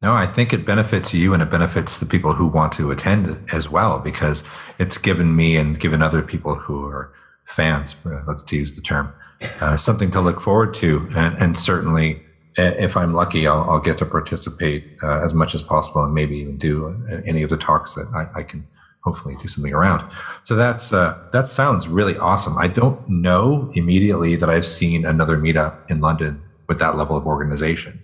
No, 0.00 0.14
I 0.14 0.26
think 0.26 0.52
it 0.52 0.64
benefits 0.64 1.12
you 1.12 1.34
and 1.34 1.42
it 1.42 1.50
benefits 1.50 1.98
the 1.98 2.06
people 2.06 2.32
who 2.32 2.46
want 2.46 2.72
to 2.74 2.92
attend 2.92 3.36
as 3.52 3.68
well 3.68 3.98
because 3.98 4.44
it's 4.78 4.96
given 4.96 5.34
me 5.34 5.56
and 5.56 5.80
given 5.80 6.02
other 6.02 6.22
people 6.22 6.54
who 6.54 6.84
are 6.84 7.12
fans, 7.46 7.96
uh, 8.06 8.20
let's 8.28 8.50
use 8.52 8.76
the 8.76 8.82
term, 8.82 9.12
uh, 9.60 9.76
something 9.76 10.12
to 10.12 10.20
look 10.20 10.40
forward 10.40 10.72
to, 10.74 11.08
and, 11.16 11.36
and 11.38 11.58
certainly 11.58 12.22
if 12.58 12.96
I'm 12.96 13.14
lucky, 13.14 13.46
I'll, 13.46 13.68
I'll 13.70 13.80
get 13.80 13.98
to 13.98 14.06
participate 14.06 14.84
uh, 15.02 15.20
as 15.22 15.34
much 15.34 15.54
as 15.54 15.62
possible 15.62 16.02
and 16.02 16.12
maybe 16.12 16.36
even 16.38 16.58
do 16.58 16.88
uh, 17.10 17.20
any 17.24 17.42
of 17.42 17.50
the 17.50 17.56
talks 17.56 17.94
that 17.94 18.08
I, 18.14 18.40
I 18.40 18.42
can 18.42 18.66
hopefully 19.02 19.36
do 19.40 19.48
something 19.48 19.72
around. 19.72 20.10
So 20.44 20.56
that's 20.56 20.92
uh, 20.92 21.16
that 21.32 21.48
sounds 21.48 21.88
really 21.88 22.16
awesome. 22.16 22.58
I 22.58 22.68
don't 22.68 23.08
know 23.08 23.70
immediately 23.74 24.36
that 24.36 24.50
I've 24.50 24.66
seen 24.66 25.06
another 25.06 25.38
meetup 25.38 25.90
in 25.90 26.00
London 26.00 26.42
with 26.68 26.78
that 26.80 26.96
level 26.96 27.16
of 27.16 27.26
organization. 27.26 28.02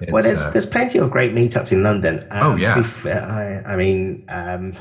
It's, 0.00 0.10
well, 0.10 0.22
there's 0.22 0.42
uh, 0.42 0.50
there's 0.50 0.66
plenty 0.66 0.98
of 0.98 1.10
great 1.10 1.32
meetups 1.34 1.70
in 1.70 1.82
London. 1.82 2.26
Um, 2.30 2.52
oh 2.52 2.56
yeah. 2.56 2.80
If, 2.80 3.06
uh, 3.06 3.10
I, 3.10 3.62
I, 3.72 3.76
mean, 3.76 4.24
um, 4.28 4.74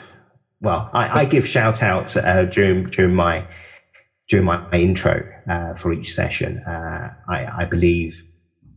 well, 0.61 0.89
I, 0.93 1.21
I, 1.21 1.25
give 1.25 1.47
shout 1.47 1.83
outs 1.83 2.17
uh, 2.17 2.45
during 2.45 2.85
during 2.85 3.13
my 3.13 3.45
during 4.29 4.45
my, 4.45 4.57
my 4.71 4.79
intro 4.79 5.27
for 5.75 5.91
each 5.91 6.13
session. 6.13 6.63
I, 6.65 7.47
I 7.59 7.65
believe 7.65 8.25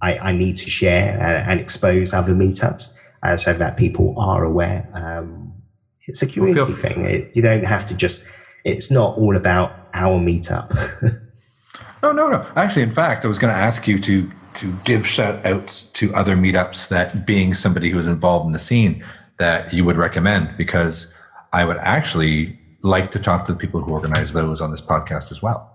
I, 0.05 0.19
I 0.19 0.33
need 0.33 0.59
to 0.59 0.69
share 0.69 1.19
and, 1.21 1.51
and, 1.51 1.61
expose 1.61 2.13
other 2.13 2.35
meetups 2.35 2.93
uh, 3.23 3.37
so 3.39 3.55
that 3.55 3.79
people 3.79 4.15
are 4.19 4.45
aware. 4.45 4.87
Um, 4.93 5.55
it's 6.07 6.23
a 6.23 6.27
community 6.27 6.73
well, 6.73 6.83
thing. 6.83 7.05
It, 7.07 7.31
you 7.35 7.41
don't 7.41 7.65
have 7.65 7.89
to 7.89 7.95
just, 7.95 8.23
it's 8.65 8.91
not 8.91 9.17
all 9.17 9.35
about 9.35 9.73
our 9.95 10.21
meetup. 10.21 10.69
oh, 12.03 12.13
no, 12.13 12.29
no. 12.29 12.47
Actually, 12.55 12.83
in 12.83 12.93
fact, 12.93 13.25
I 13.25 13.29
was 13.29 13.39
going 13.39 13.55
to 13.55 13.59
ask 13.59 13.89
you 13.89 13.99
to, 14.01 14.31
to 14.55 14.73
give 14.85 15.07
shout 15.07 15.45
outs 15.47 15.85
to 15.95 16.15
other 16.15 16.37
meetups 16.37 16.89
that 16.89 17.25
being 17.27 17.55
somebody 17.55 17.89
who 17.89 17.99
is 17.99 18.07
involved 18.07 18.45
in 18.47 18.53
the 18.53 18.59
scene 18.59 19.03
that 19.39 19.73
you 19.73 19.85
would 19.85 19.97
recommend 19.97 20.55
because 20.59 21.13
I 21.55 21.65
would 21.65 21.79
actually 21.79 22.59
like 22.83 23.11
to 23.13 23.19
talk 23.19 23.47
to 23.47 23.53
the 23.53 23.59
people 23.59 23.81
who 23.81 23.93
organize 23.93 24.35
those 24.35 24.61
on 24.61 24.71
this 24.71 24.83
podcast 24.83 25.31
as 25.31 25.43
well. 25.43 25.74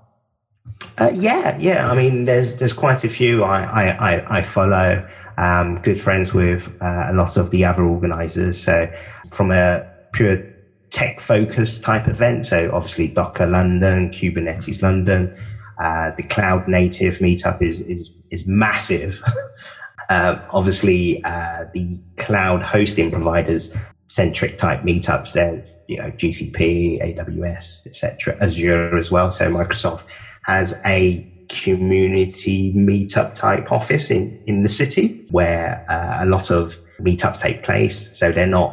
Uh, 0.98 1.12
yeah, 1.14 1.58
yeah. 1.58 1.90
I 1.90 1.96
mean, 1.96 2.26
there's 2.26 2.58
there's 2.58 2.74
quite 2.74 3.04
a 3.04 3.10
few 3.10 3.44
I 3.44 3.90
I, 3.92 4.38
I 4.38 4.42
follow. 4.42 5.08
Um, 5.38 5.80
good 5.82 6.00
friends 6.00 6.34
with 6.34 6.70
uh, 6.82 7.06
a 7.08 7.14
lot 7.14 7.38
of 7.38 7.50
the 7.52 7.64
other 7.64 7.84
organisers. 7.84 8.62
So 8.62 8.92
from 9.32 9.52
a 9.52 9.90
pure 10.12 10.44
tech 10.90 11.22
focused 11.22 11.82
type 11.82 12.10
event, 12.10 12.48
so 12.48 12.70
obviously 12.74 13.08
Docker 13.08 13.48
London, 13.48 14.10
Kubernetes 14.10 14.82
London, 14.82 15.34
uh, 15.82 16.12
the 16.18 16.24
Cloud 16.24 16.68
Native 16.68 17.20
meetup 17.20 17.62
is 17.62 17.80
is 17.82 18.12
is 18.32 18.46
massive. 18.48 19.24
um, 20.10 20.42
obviously, 20.52 21.24
uh, 21.24 21.66
the 21.74 22.00
cloud 22.18 22.62
hosting 22.62 23.10
providers 23.10 23.76
centric 24.10 24.58
type 24.58 24.82
meetups, 24.82 25.34
they're 25.34 25.64
you 25.88 25.98
know 25.98 26.12
GCP, 26.12 27.16
AWS, 27.16 27.86
etc., 27.88 28.38
Azure 28.42 28.98
as 28.98 29.12
well. 29.12 29.32
So 29.32 29.50
Microsoft 29.50 30.06
has 30.50 30.74
a 30.86 31.02
community 31.50 32.74
meetup 32.74 33.34
type 33.34 33.72
office 33.72 34.12
in 34.18 34.24
in 34.48 34.64
the 34.64 34.74
city 34.82 35.06
where 35.32 35.86
uh, 35.96 36.18
a 36.22 36.28
lot 36.36 36.52
of 36.52 36.78
meetups 37.08 37.40
take 37.40 37.64
place. 37.64 37.98
So 38.20 38.32
they're 38.32 38.56
not 38.62 38.72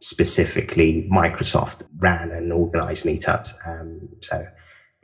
specifically 0.00 1.08
Microsoft 1.10 1.82
ran 1.98 2.30
and 2.32 2.52
organized 2.52 3.04
meetups. 3.04 3.48
Um, 3.66 4.08
so 4.20 4.36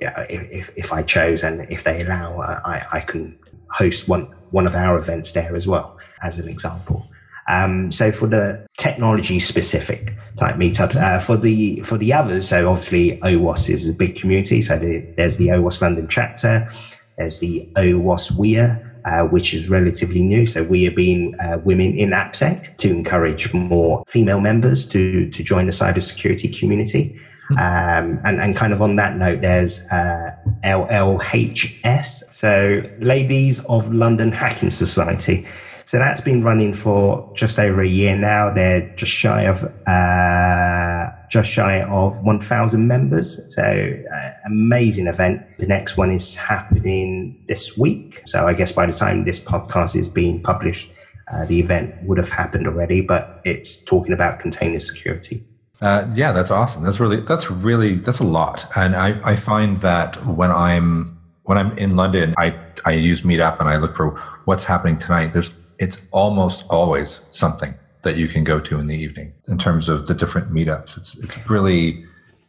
yeah, 0.00 0.26
if, 0.28 0.70
if 0.76 0.92
I 0.92 1.02
chose 1.02 1.42
and 1.42 1.66
if 1.70 1.82
they 1.84 2.02
allow, 2.02 2.40
uh, 2.40 2.60
I, 2.64 2.86
I 2.98 3.00
can 3.00 3.38
host 3.70 4.08
one, 4.08 4.24
one 4.50 4.66
of 4.66 4.74
our 4.74 4.98
events 4.98 5.32
there 5.32 5.54
as 5.56 5.66
well, 5.66 5.98
as 6.22 6.38
an 6.38 6.48
example. 6.48 7.07
Um, 7.48 7.90
so 7.90 8.12
for 8.12 8.26
the 8.26 8.66
technology 8.76 9.38
specific 9.40 10.14
type 10.36 10.56
meetups, 10.56 10.96
uh, 10.96 11.18
for 11.18 11.36
the 11.36 11.80
for 11.80 11.96
the 11.96 12.12
others, 12.12 12.48
so 12.48 12.70
obviously 12.70 13.18
OWASP 13.20 13.70
is 13.70 13.88
a 13.88 13.92
big 13.92 14.16
community. 14.16 14.60
So 14.60 14.78
the, 14.78 15.00
there's 15.16 15.38
the 15.38 15.48
OWASP 15.48 15.80
London 15.82 16.08
chapter, 16.08 16.68
there's 17.16 17.38
the 17.38 17.68
OWASP 17.76 18.32
WIA, 18.32 18.84
uh, 19.06 19.26
which 19.28 19.54
is 19.54 19.70
relatively 19.70 20.20
new. 20.20 20.44
So 20.44 20.62
we 20.62 20.84
have 20.84 20.94
been 20.94 21.34
uh, 21.40 21.58
women 21.64 21.98
in 21.98 22.10
AppSec 22.10 22.76
to 22.76 22.90
encourage 22.90 23.52
more 23.54 24.04
female 24.06 24.40
members 24.40 24.86
to 24.88 25.30
to 25.30 25.42
join 25.42 25.66
the 25.66 25.72
cybersecurity 25.72 26.56
community. 26.56 27.18
Hmm. 27.48 27.58
Um, 27.58 28.20
and, 28.24 28.40
and 28.42 28.54
kind 28.54 28.74
of 28.74 28.82
on 28.82 28.96
that 28.96 29.16
note, 29.16 29.40
there's 29.40 29.86
uh, 29.86 30.36
LLHS, 30.64 32.30
so 32.30 32.82
Ladies 32.98 33.64
of 33.64 33.92
London 33.94 34.32
Hacking 34.32 34.68
Society. 34.68 35.46
So 35.88 35.96
that's 35.96 36.20
been 36.20 36.44
running 36.44 36.74
for 36.74 37.32
just 37.34 37.58
over 37.58 37.80
a 37.80 37.88
year 37.88 38.14
now. 38.14 38.52
They're 38.52 38.94
just 38.96 39.10
shy 39.10 39.44
of 39.44 39.64
uh, 39.86 41.10
just 41.30 41.50
shy 41.50 41.80
of 41.80 42.22
1,000 42.22 42.86
members. 42.86 43.40
So 43.54 43.62
uh, 43.62 44.30
amazing 44.44 45.06
event. 45.06 45.40
The 45.56 45.66
next 45.66 45.96
one 45.96 46.10
is 46.12 46.36
happening 46.36 47.42
this 47.48 47.78
week. 47.78 48.20
So 48.26 48.46
I 48.46 48.52
guess 48.52 48.70
by 48.70 48.84
the 48.84 48.92
time 48.92 49.24
this 49.24 49.40
podcast 49.40 49.96
is 49.96 50.10
being 50.10 50.42
published, 50.42 50.92
uh, 51.32 51.46
the 51.46 51.58
event 51.58 51.94
would 52.02 52.18
have 52.18 52.28
happened 52.28 52.66
already. 52.66 53.00
But 53.00 53.40
it's 53.46 53.82
talking 53.82 54.12
about 54.12 54.40
container 54.40 54.80
security. 54.80 55.42
Uh, 55.80 56.06
yeah, 56.14 56.32
that's 56.32 56.50
awesome. 56.50 56.84
That's 56.84 57.00
really 57.00 57.20
that's 57.22 57.50
really 57.50 57.94
that's 57.94 58.20
a 58.20 58.24
lot. 58.24 58.70
And 58.76 58.94
I, 58.94 59.18
I 59.24 59.36
find 59.36 59.78
that 59.78 60.22
when 60.26 60.50
I'm 60.50 61.18
when 61.44 61.56
I'm 61.56 61.78
in 61.78 61.96
London, 61.96 62.34
I 62.36 62.54
I 62.84 62.90
use 62.90 63.22
Meetup 63.22 63.58
and 63.58 63.70
I 63.70 63.78
look 63.78 63.96
for 63.96 64.10
what's 64.44 64.64
happening 64.64 64.98
tonight. 64.98 65.32
There's 65.32 65.50
it's 65.78 65.98
almost 66.10 66.64
always 66.70 67.20
something 67.30 67.74
that 68.02 68.16
you 68.16 68.28
can 68.28 68.44
go 68.44 68.60
to 68.60 68.78
in 68.78 68.86
the 68.86 68.96
evening 68.96 69.32
in 69.48 69.58
terms 69.58 69.88
of 69.88 70.06
the 70.06 70.14
different 70.14 70.52
meetups. 70.52 70.96
It's 70.96 71.16
it's 71.16 71.50
really 71.50 72.04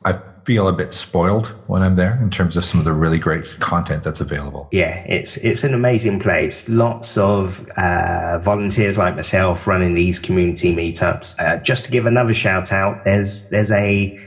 I 0.05 0.19
feel 0.45 0.67
a 0.67 0.73
bit 0.73 0.93
spoiled 0.93 1.47
when 1.67 1.81
I'm 1.81 1.95
there 1.95 2.17
in 2.21 2.31
terms 2.31 2.55
of 2.57 2.63
some 2.63 2.79
of 2.79 2.85
the 2.85 2.93
really 2.93 3.19
great 3.19 3.55
content 3.59 4.03
that's 4.03 4.21
available. 4.21 4.69
Yeah, 4.71 5.03
it's 5.07 5.37
it's 5.37 5.63
an 5.63 5.73
amazing 5.73 6.19
place. 6.19 6.67
Lots 6.69 7.17
of 7.17 7.67
uh, 7.77 8.39
volunteers 8.39 8.97
like 8.97 9.15
myself 9.15 9.67
running 9.67 9.93
these 9.93 10.17
community 10.17 10.75
meetups. 10.75 11.35
Uh, 11.39 11.61
just 11.61 11.85
to 11.85 11.91
give 11.91 12.05
another 12.05 12.33
shout 12.33 12.71
out, 12.71 13.03
there's 13.03 13.49
there's 13.49 13.71
a 13.71 14.17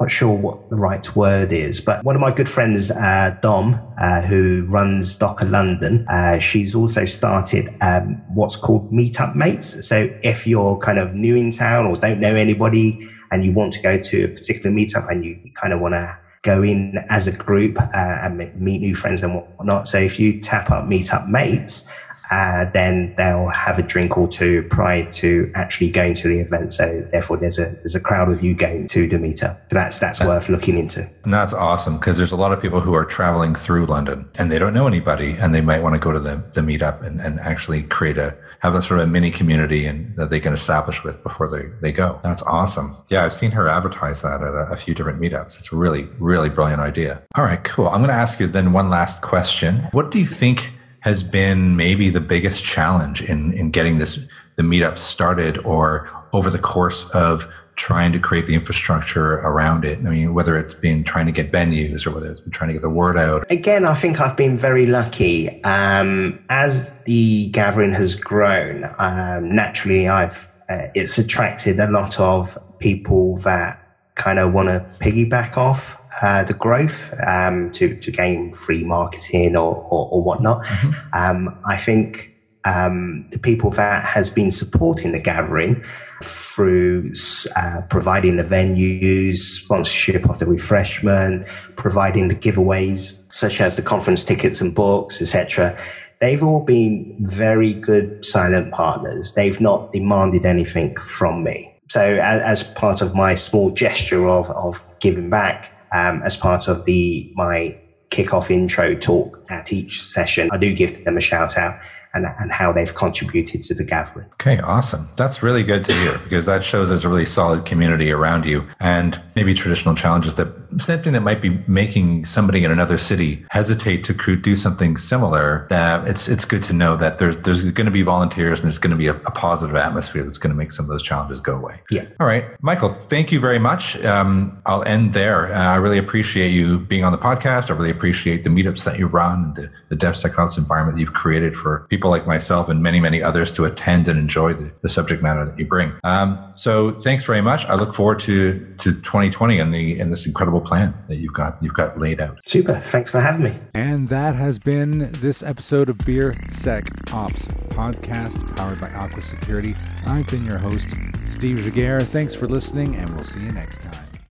not 0.00 0.10
sure 0.10 0.34
what 0.34 0.70
the 0.70 0.76
right 0.76 1.14
word 1.14 1.52
is, 1.52 1.80
but 1.80 2.04
one 2.04 2.16
of 2.16 2.20
my 2.20 2.32
good 2.32 2.48
friends, 2.48 2.90
uh, 2.90 3.36
Dom, 3.42 3.80
uh, 4.00 4.22
who 4.22 4.66
runs 4.68 5.16
Docker 5.16 5.46
London, 5.46 6.06
uh, 6.08 6.38
she's 6.38 6.74
also 6.74 7.04
started 7.04 7.72
um, 7.80 8.22
what's 8.34 8.56
called 8.56 8.90
Meetup 8.92 9.34
Mates. 9.36 9.86
So 9.86 10.10
if 10.22 10.46
you're 10.46 10.78
kind 10.78 10.98
of 10.98 11.14
new 11.14 11.36
in 11.36 11.50
town 11.50 11.86
or 11.86 11.96
don't 11.96 12.20
know 12.20 12.34
anybody 12.34 13.08
and 13.30 13.44
you 13.44 13.52
want 13.52 13.72
to 13.74 13.82
go 13.82 13.98
to 13.98 14.24
a 14.24 14.28
particular 14.28 14.74
meetup 14.74 15.10
and 15.10 15.24
you 15.24 15.38
kind 15.54 15.72
of 15.72 15.80
want 15.80 15.94
to 15.94 16.18
go 16.42 16.62
in 16.62 16.98
as 17.08 17.26
a 17.26 17.32
group 17.32 17.80
uh, 17.80 17.88
and 17.94 18.38
meet 18.60 18.80
new 18.80 18.94
friends 18.94 19.22
and 19.22 19.34
whatnot. 19.34 19.88
So 19.88 19.98
if 19.98 20.20
you 20.20 20.40
tap 20.40 20.70
up 20.70 20.84
Meetup 20.84 21.28
Mates, 21.28 21.88
uh, 22.30 22.64
then 22.70 23.14
they'll 23.16 23.48
have 23.48 23.78
a 23.78 23.82
drink 23.82 24.16
or 24.16 24.28
two 24.28 24.62
prior 24.70 25.10
to 25.12 25.50
actually 25.54 25.90
going 25.90 26.14
to 26.14 26.28
the 26.28 26.40
event. 26.40 26.72
So 26.72 27.06
therefore, 27.10 27.36
there's 27.36 27.58
a 27.58 27.70
there's 27.82 27.94
a 27.94 28.00
crowd 28.00 28.30
of 28.30 28.42
you 28.42 28.54
going 28.54 28.86
to 28.88 29.06
the 29.08 29.16
meetup. 29.16 29.58
So 29.70 29.76
that's 29.78 29.98
that's 29.98 30.18
that, 30.18 30.28
worth 30.28 30.48
looking 30.48 30.78
into. 30.78 31.08
And 31.24 31.32
that's 31.32 31.52
awesome 31.52 31.98
because 31.98 32.16
there's 32.16 32.32
a 32.32 32.36
lot 32.36 32.52
of 32.52 32.60
people 32.60 32.80
who 32.80 32.94
are 32.94 33.04
traveling 33.04 33.54
through 33.54 33.86
London 33.86 34.28
and 34.36 34.50
they 34.50 34.58
don't 34.58 34.74
know 34.74 34.86
anybody, 34.86 35.32
and 35.32 35.54
they 35.54 35.60
might 35.60 35.82
want 35.82 35.94
to 35.94 35.98
go 35.98 36.12
to 36.12 36.20
the 36.20 36.42
the 36.52 36.60
meetup 36.60 37.02
and, 37.04 37.20
and 37.20 37.40
actually 37.40 37.82
create 37.84 38.18
a 38.18 38.36
have 38.60 38.74
a 38.74 38.80
sort 38.80 39.00
of 39.00 39.08
a 39.08 39.10
mini 39.10 39.30
community 39.30 39.86
and 39.86 40.16
that 40.16 40.30
they 40.30 40.40
can 40.40 40.54
establish 40.54 41.04
with 41.04 41.22
before 41.22 41.50
they, 41.50 41.68
they 41.82 41.92
go. 41.92 42.18
That's 42.22 42.42
awesome. 42.42 42.96
Yeah, 43.08 43.24
I've 43.24 43.32
seen 43.34 43.50
her 43.50 43.68
advertise 43.68 44.22
that 44.22 44.40
at 44.42 44.54
a, 44.54 44.72
a 44.72 44.76
few 44.76 44.94
different 44.94 45.20
meetups. 45.20 45.58
It's 45.58 45.70
a 45.70 45.76
really, 45.76 46.04
really 46.18 46.48
brilliant 46.48 46.80
idea. 46.80 47.22
All 47.34 47.44
right, 47.44 47.62
cool. 47.62 47.88
I'm 47.88 48.00
going 48.00 48.08
to 48.08 48.14
ask 48.14 48.40
you 48.40 48.46
then 48.46 48.72
one 48.72 48.88
last 48.88 49.20
question. 49.20 49.80
What 49.92 50.10
do 50.10 50.18
you 50.18 50.24
think 50.26 50.70
has 51.04 51.22
been 51.22 51.76
maybe 51.76 52.08
the 52.08 52.20
biggest 52.20 52.64
challenge 52.64 53.22
in 53.22 53.52
in 53.52 53.70
getting 53.70 53.98
this 53.98 54.18
the 54.56 54.62
meetup 54.62 54.98
started 54.98 55.58
or 55.58 56.08
over 56.32 56.48
the 56.48 56.58
course 56.58 57.10
of 57.10 57.46
trying 57.76 58.12
to 58.12 58.18
create 58.18 58.46
the 58.46 58.54
infrastructure 58.54 59.34
around 59.40 59.84
it? 59.84 59.98
I 59.98 60.10
mean, 60.10 60.32
whether 60.32 60.58
it's 60.58 60.72
been 60.72 61.04
trying 61.04 61.26
to 61.26 61.32
get 61.32 61.52
venues 61.52 62.06
or 62.06 62.12
whether 62.12 62.30
it's 62.30 62.40
been 62.40 62.52
trying 62.52 62.68
to 62.68 62.74
get 62.74 62.82
the 62.82 62.88
word 62.88 63.18
out. 63.18 63.44
Again, 63.50 63.84
I 63.84 63.94
think 63.94 64.18
I've 64.20 64.36
been 64.36 64.56
very 64.56 64.86
lucky. 64.86 65.62
Um, 65.64 66.42
as 66.48 66.98
the 67.02 67.50
gathering 67.50 67.92
has 67.92 68.14
grown, 68.14 68.84
um, 68.98 69.54
naturally, 69.54 70.08
I've 70.08 70.50
uh, 70.70 70.86
it's 70.94 71.18
attracted 71.18 71.78
a 71.78 71.90
lot 71.90 72.18
of 72.18 72.56
people 72.78 73.36
that 73.38 73.80
kind 74.14 74.38
of 74.38 74.54
want 74.54 74.68
to 74.68 74.86
piggyback 75.00 75.58
off 75.58 76.00
uh, 76.22 76.44
the 76.44 76.54
growth 76.54 77.14
um, 77.26 77.70
to 77.72 77.96
to 77.96 78.10
gain 78.10 78.52
free 78.52 78.84
marketing 78.84 79.56
or 79.56 79.76
or, 79.90 80.08
or 80.10 80.22
whatnot. 80.22 80.64
Mm-hmm. 80.64 80.90
Um, 81.12 81.58
I 81.64 81.76
think 81.76 82.34
um, 82.64 83.24
the 83.30 83.38
people 83.38 83.70
that 83.70 84.04
has 84.04 84.30
been 84.30 84.50
supporting 84.50 85.12
the 85.12 85.20
gathering 85.20 85.84
through 86.22 87.12
uh, 87.56 87.82
providing 87.90 88.36
the 88.36 88.42
venues, 88.42 89.36
sponsorship 89.36 90.28
of 90.28 90.38
the 90.38 90.46
refreshment, 90.46 91.46
providing 91.76 92.28
the 92.28 92.34
giveaways 92.34 93.18
such 93.32 93.60
as 93.60 93.76
the 93.76 93.82
conference 93.82 94.24
tickets 94.24 94.60
and 94.60 94.74
books, 94.74 95.20
etc. 95.20 95.76
They've 96.20 96.42
all 96.42 96.60
been 96.60 97.16
very 97.20 97.74
good 97.74 98.24
silent 98.24 98.72
partners. 98.72 99.34
They've 99.34 99.60
not 99.60 99.92
demanded 99.92 100.46
anything 100.46 100.96
from 100.96 101.42
me. 101.42 101.70
So, 101.90 102.00
as, 102.00 102.62
as 102.62 102.62
part 102.62 103.02
of 103.02 103.14
my 103.14 103.34
small 103.34 103.70
gesture 103.70 104.26
of, 104.26 104.50
of 104.52 104.82
giving 105.00 105.28
back, 105.28 105.70
um, 105.94 106.22
as 106.22 106.36
part 106.36 106.68
of 106.68 106.84
the 106.84 107.32
my 107.34 107.78
kickoff 108.10 108.50
intro 108.50 108.94
talk 108.94 109.44
at 109.48 109.72
each 109.72 110.02
session. 110.02 110.48
I 110.52 110.58
do 110.58 110.74
give 110.74 111.04
them 111.04 111.16
a 111.16 111.20
shout 111.20 111.56
out 111.56 111.80
and, 112.14 112.26
and 112.38 112.52
how 112.52 112.72
they've 112.72 112.94
contributed 112.94 113.62
to 113.64 113.74
the 113.74 113.82
gathering. 113.82 114.28
Okay, 114.34 114.58
awesome. 114.60 115.08
That's 115.16 115.42
really 115.42 115.64
good 115.64 115.84
to 115.86 115.92
hear 115.92 116.18
because 116.18 116.46
that 116.46 116.62
shows 116.62 116.88
there's 116.88 117.04
a 117.04 117.08
really 117.08 117.26
solid 117.26 117.64
community 117.64 118.12
around 118.12 118.46
you 118.46 118.68
and 118.78 119.20
maybe 119.34 119.52
traditional 119.52 119.94
challenges 119.96 120.36
that 120.36 120.63
something 120.78 121.12
that 121.12 121.22
might 121.22 121.42
be 121.42 121.62
making 121.66 122.24
somebody 122.24 122.64
in 122.64 122.70
another 122.70 122.98
city 122.98 123.44
hesitate 123.50 124.04
to 124.04 124.36
do 124.36 124.54
something 124.54 124.96
similar. 124.96 125.66
That 125.70 126.06
it's 126.06 126.28
it's 126.28 126.44
good 126.44 126.62
to 126.64 126.72
know 126.72 126.96
that 126.96 127.18
there's 127.18 127.38
there's 127.38 127.62
going 127.62 127.86
to 127.86 127.90
be 127.90 128.02
volunteers 128.02 128.60
and 128.60 128.70
there's 128.70 128.78
going 128.78 128.92
to 128.92 128.96
be 128.96 129.08
a, 129.08 129.14
a 129.14 129.30
positive 129.32 129.74
atmosphere 129.74 130.22
that's 130.22 130.38
going 130.38 130.52
to 130.52 130.56
make 130.56 130.70
some 130.70 130.84
of 130.84 130.90
those 130.90 131.02
challenges 131.02 131.40
go 131.40 131.56
away. 131.56 131.80
Yeah. 131.90 132.06
All 132.20 132.26
right, 132.26 132.44
Michael. 132.62 132.90
Thank 132.90 133.32
you 133.32 133.40
very 133.40 133.58
much. 133.58 133.96
Um, 134.04 134.56
I'll 134.66 134.84
end 134.84 135.12
there. 135.12 135.52
Uh, 135.52 135.58
I 135.58 135.76
really 135.76 135.98
appreciate 135.98 136.50
you 136.50 136.78
being 136.78 137.02
on 137.02 137.12
the 137.12 137.18
podcast. 137.18 137.70
I 137.70 137.74
really 137.74 137.90
appreciate 137.90 138.44
the 138.44 138.50
meetups 138.50 138.84
that 138.84 138.98
you 138.98 139.08
run, 139.08 139.44
and 139.44 139.56
the 139.56 139.70
the 139.88 139.96
DevSecOps 139.96 140.56
environment 140.58 140.98
you've 140.98 141.12
created 141.12 141.56
for 141.56 141.86
people 141.90 142.04
people 142.04 142.10
like 142.10 142.26
myself 142.26 142.68
and 142.68 142.82
many, 142.82 143.00
many 143.00 143.22
others 143.22 143.50
to 143.50 143.64
attend 143.64 144.08
and 144.08 144.18
enjoy 144.18 144.52
the, 144.52 144.70
the 144.82 144.90
subject 144.90 145.22
matter 145.22 145.46
that 145.46 145.58
you 145.58 145.64
bring. 145.64 145.90
Um, 146.04 146.52
so 146.54 146.90
thanks 146.90 147.24
very 147.24 147.40
much. 147.40 147.64
I 147.64 147.76
look 147.76 147.94
forward 147.94 148.20
to, 148.20 148.58
to 148.76 148.92
2020 148.92 149.58
and 149.58 149.72
the 149.72 149.98
and 149.98 150.12
this 150.12 150.26
incredible 150.26 150.60
plan 150.64 150.94
that 151.08 151.16
you've 151.16 151.34
got 151.34 151.62
you've 151.62 151.74
got 151.74 151.98
laid 151.98 152.20
out. 152.20 152.38
Super. 152.46 152.80
Thanks 152.80 153.10
for 153.10 153.20
having 153.20 153.44
me. 153.44 153.54
And 153.74 154.08
that 154.08 154.34
has 154.34 154.58
been 154.58 155.12
this 155.12 155.42
episode 155.42 155.88
of 155.88 155.98
Beer 155.98 156.34
Sec 156.50 156.88
Ops 157.12 157.46
podcast 157.70 158.56
powered 158.56 158.80
by 158.80 158.90
Aqua 158.90 159.22
Security. 159.22 159.74
I've 160.06 160.26
been 160.28 160.44
your 160.44 160.58
host, 160.58 160.90
Steve 161.28 161.58
Giguere. 161.58 162.02
Thanks 162.02 162.34
for 162.34 162.46
listening, 162.46 162.96
and 162.96 163.10
we'll 163.14 163.24
see 163.24 163.40
you 163.40 163.52
next 163.52 163.82
time. 163.82 164.03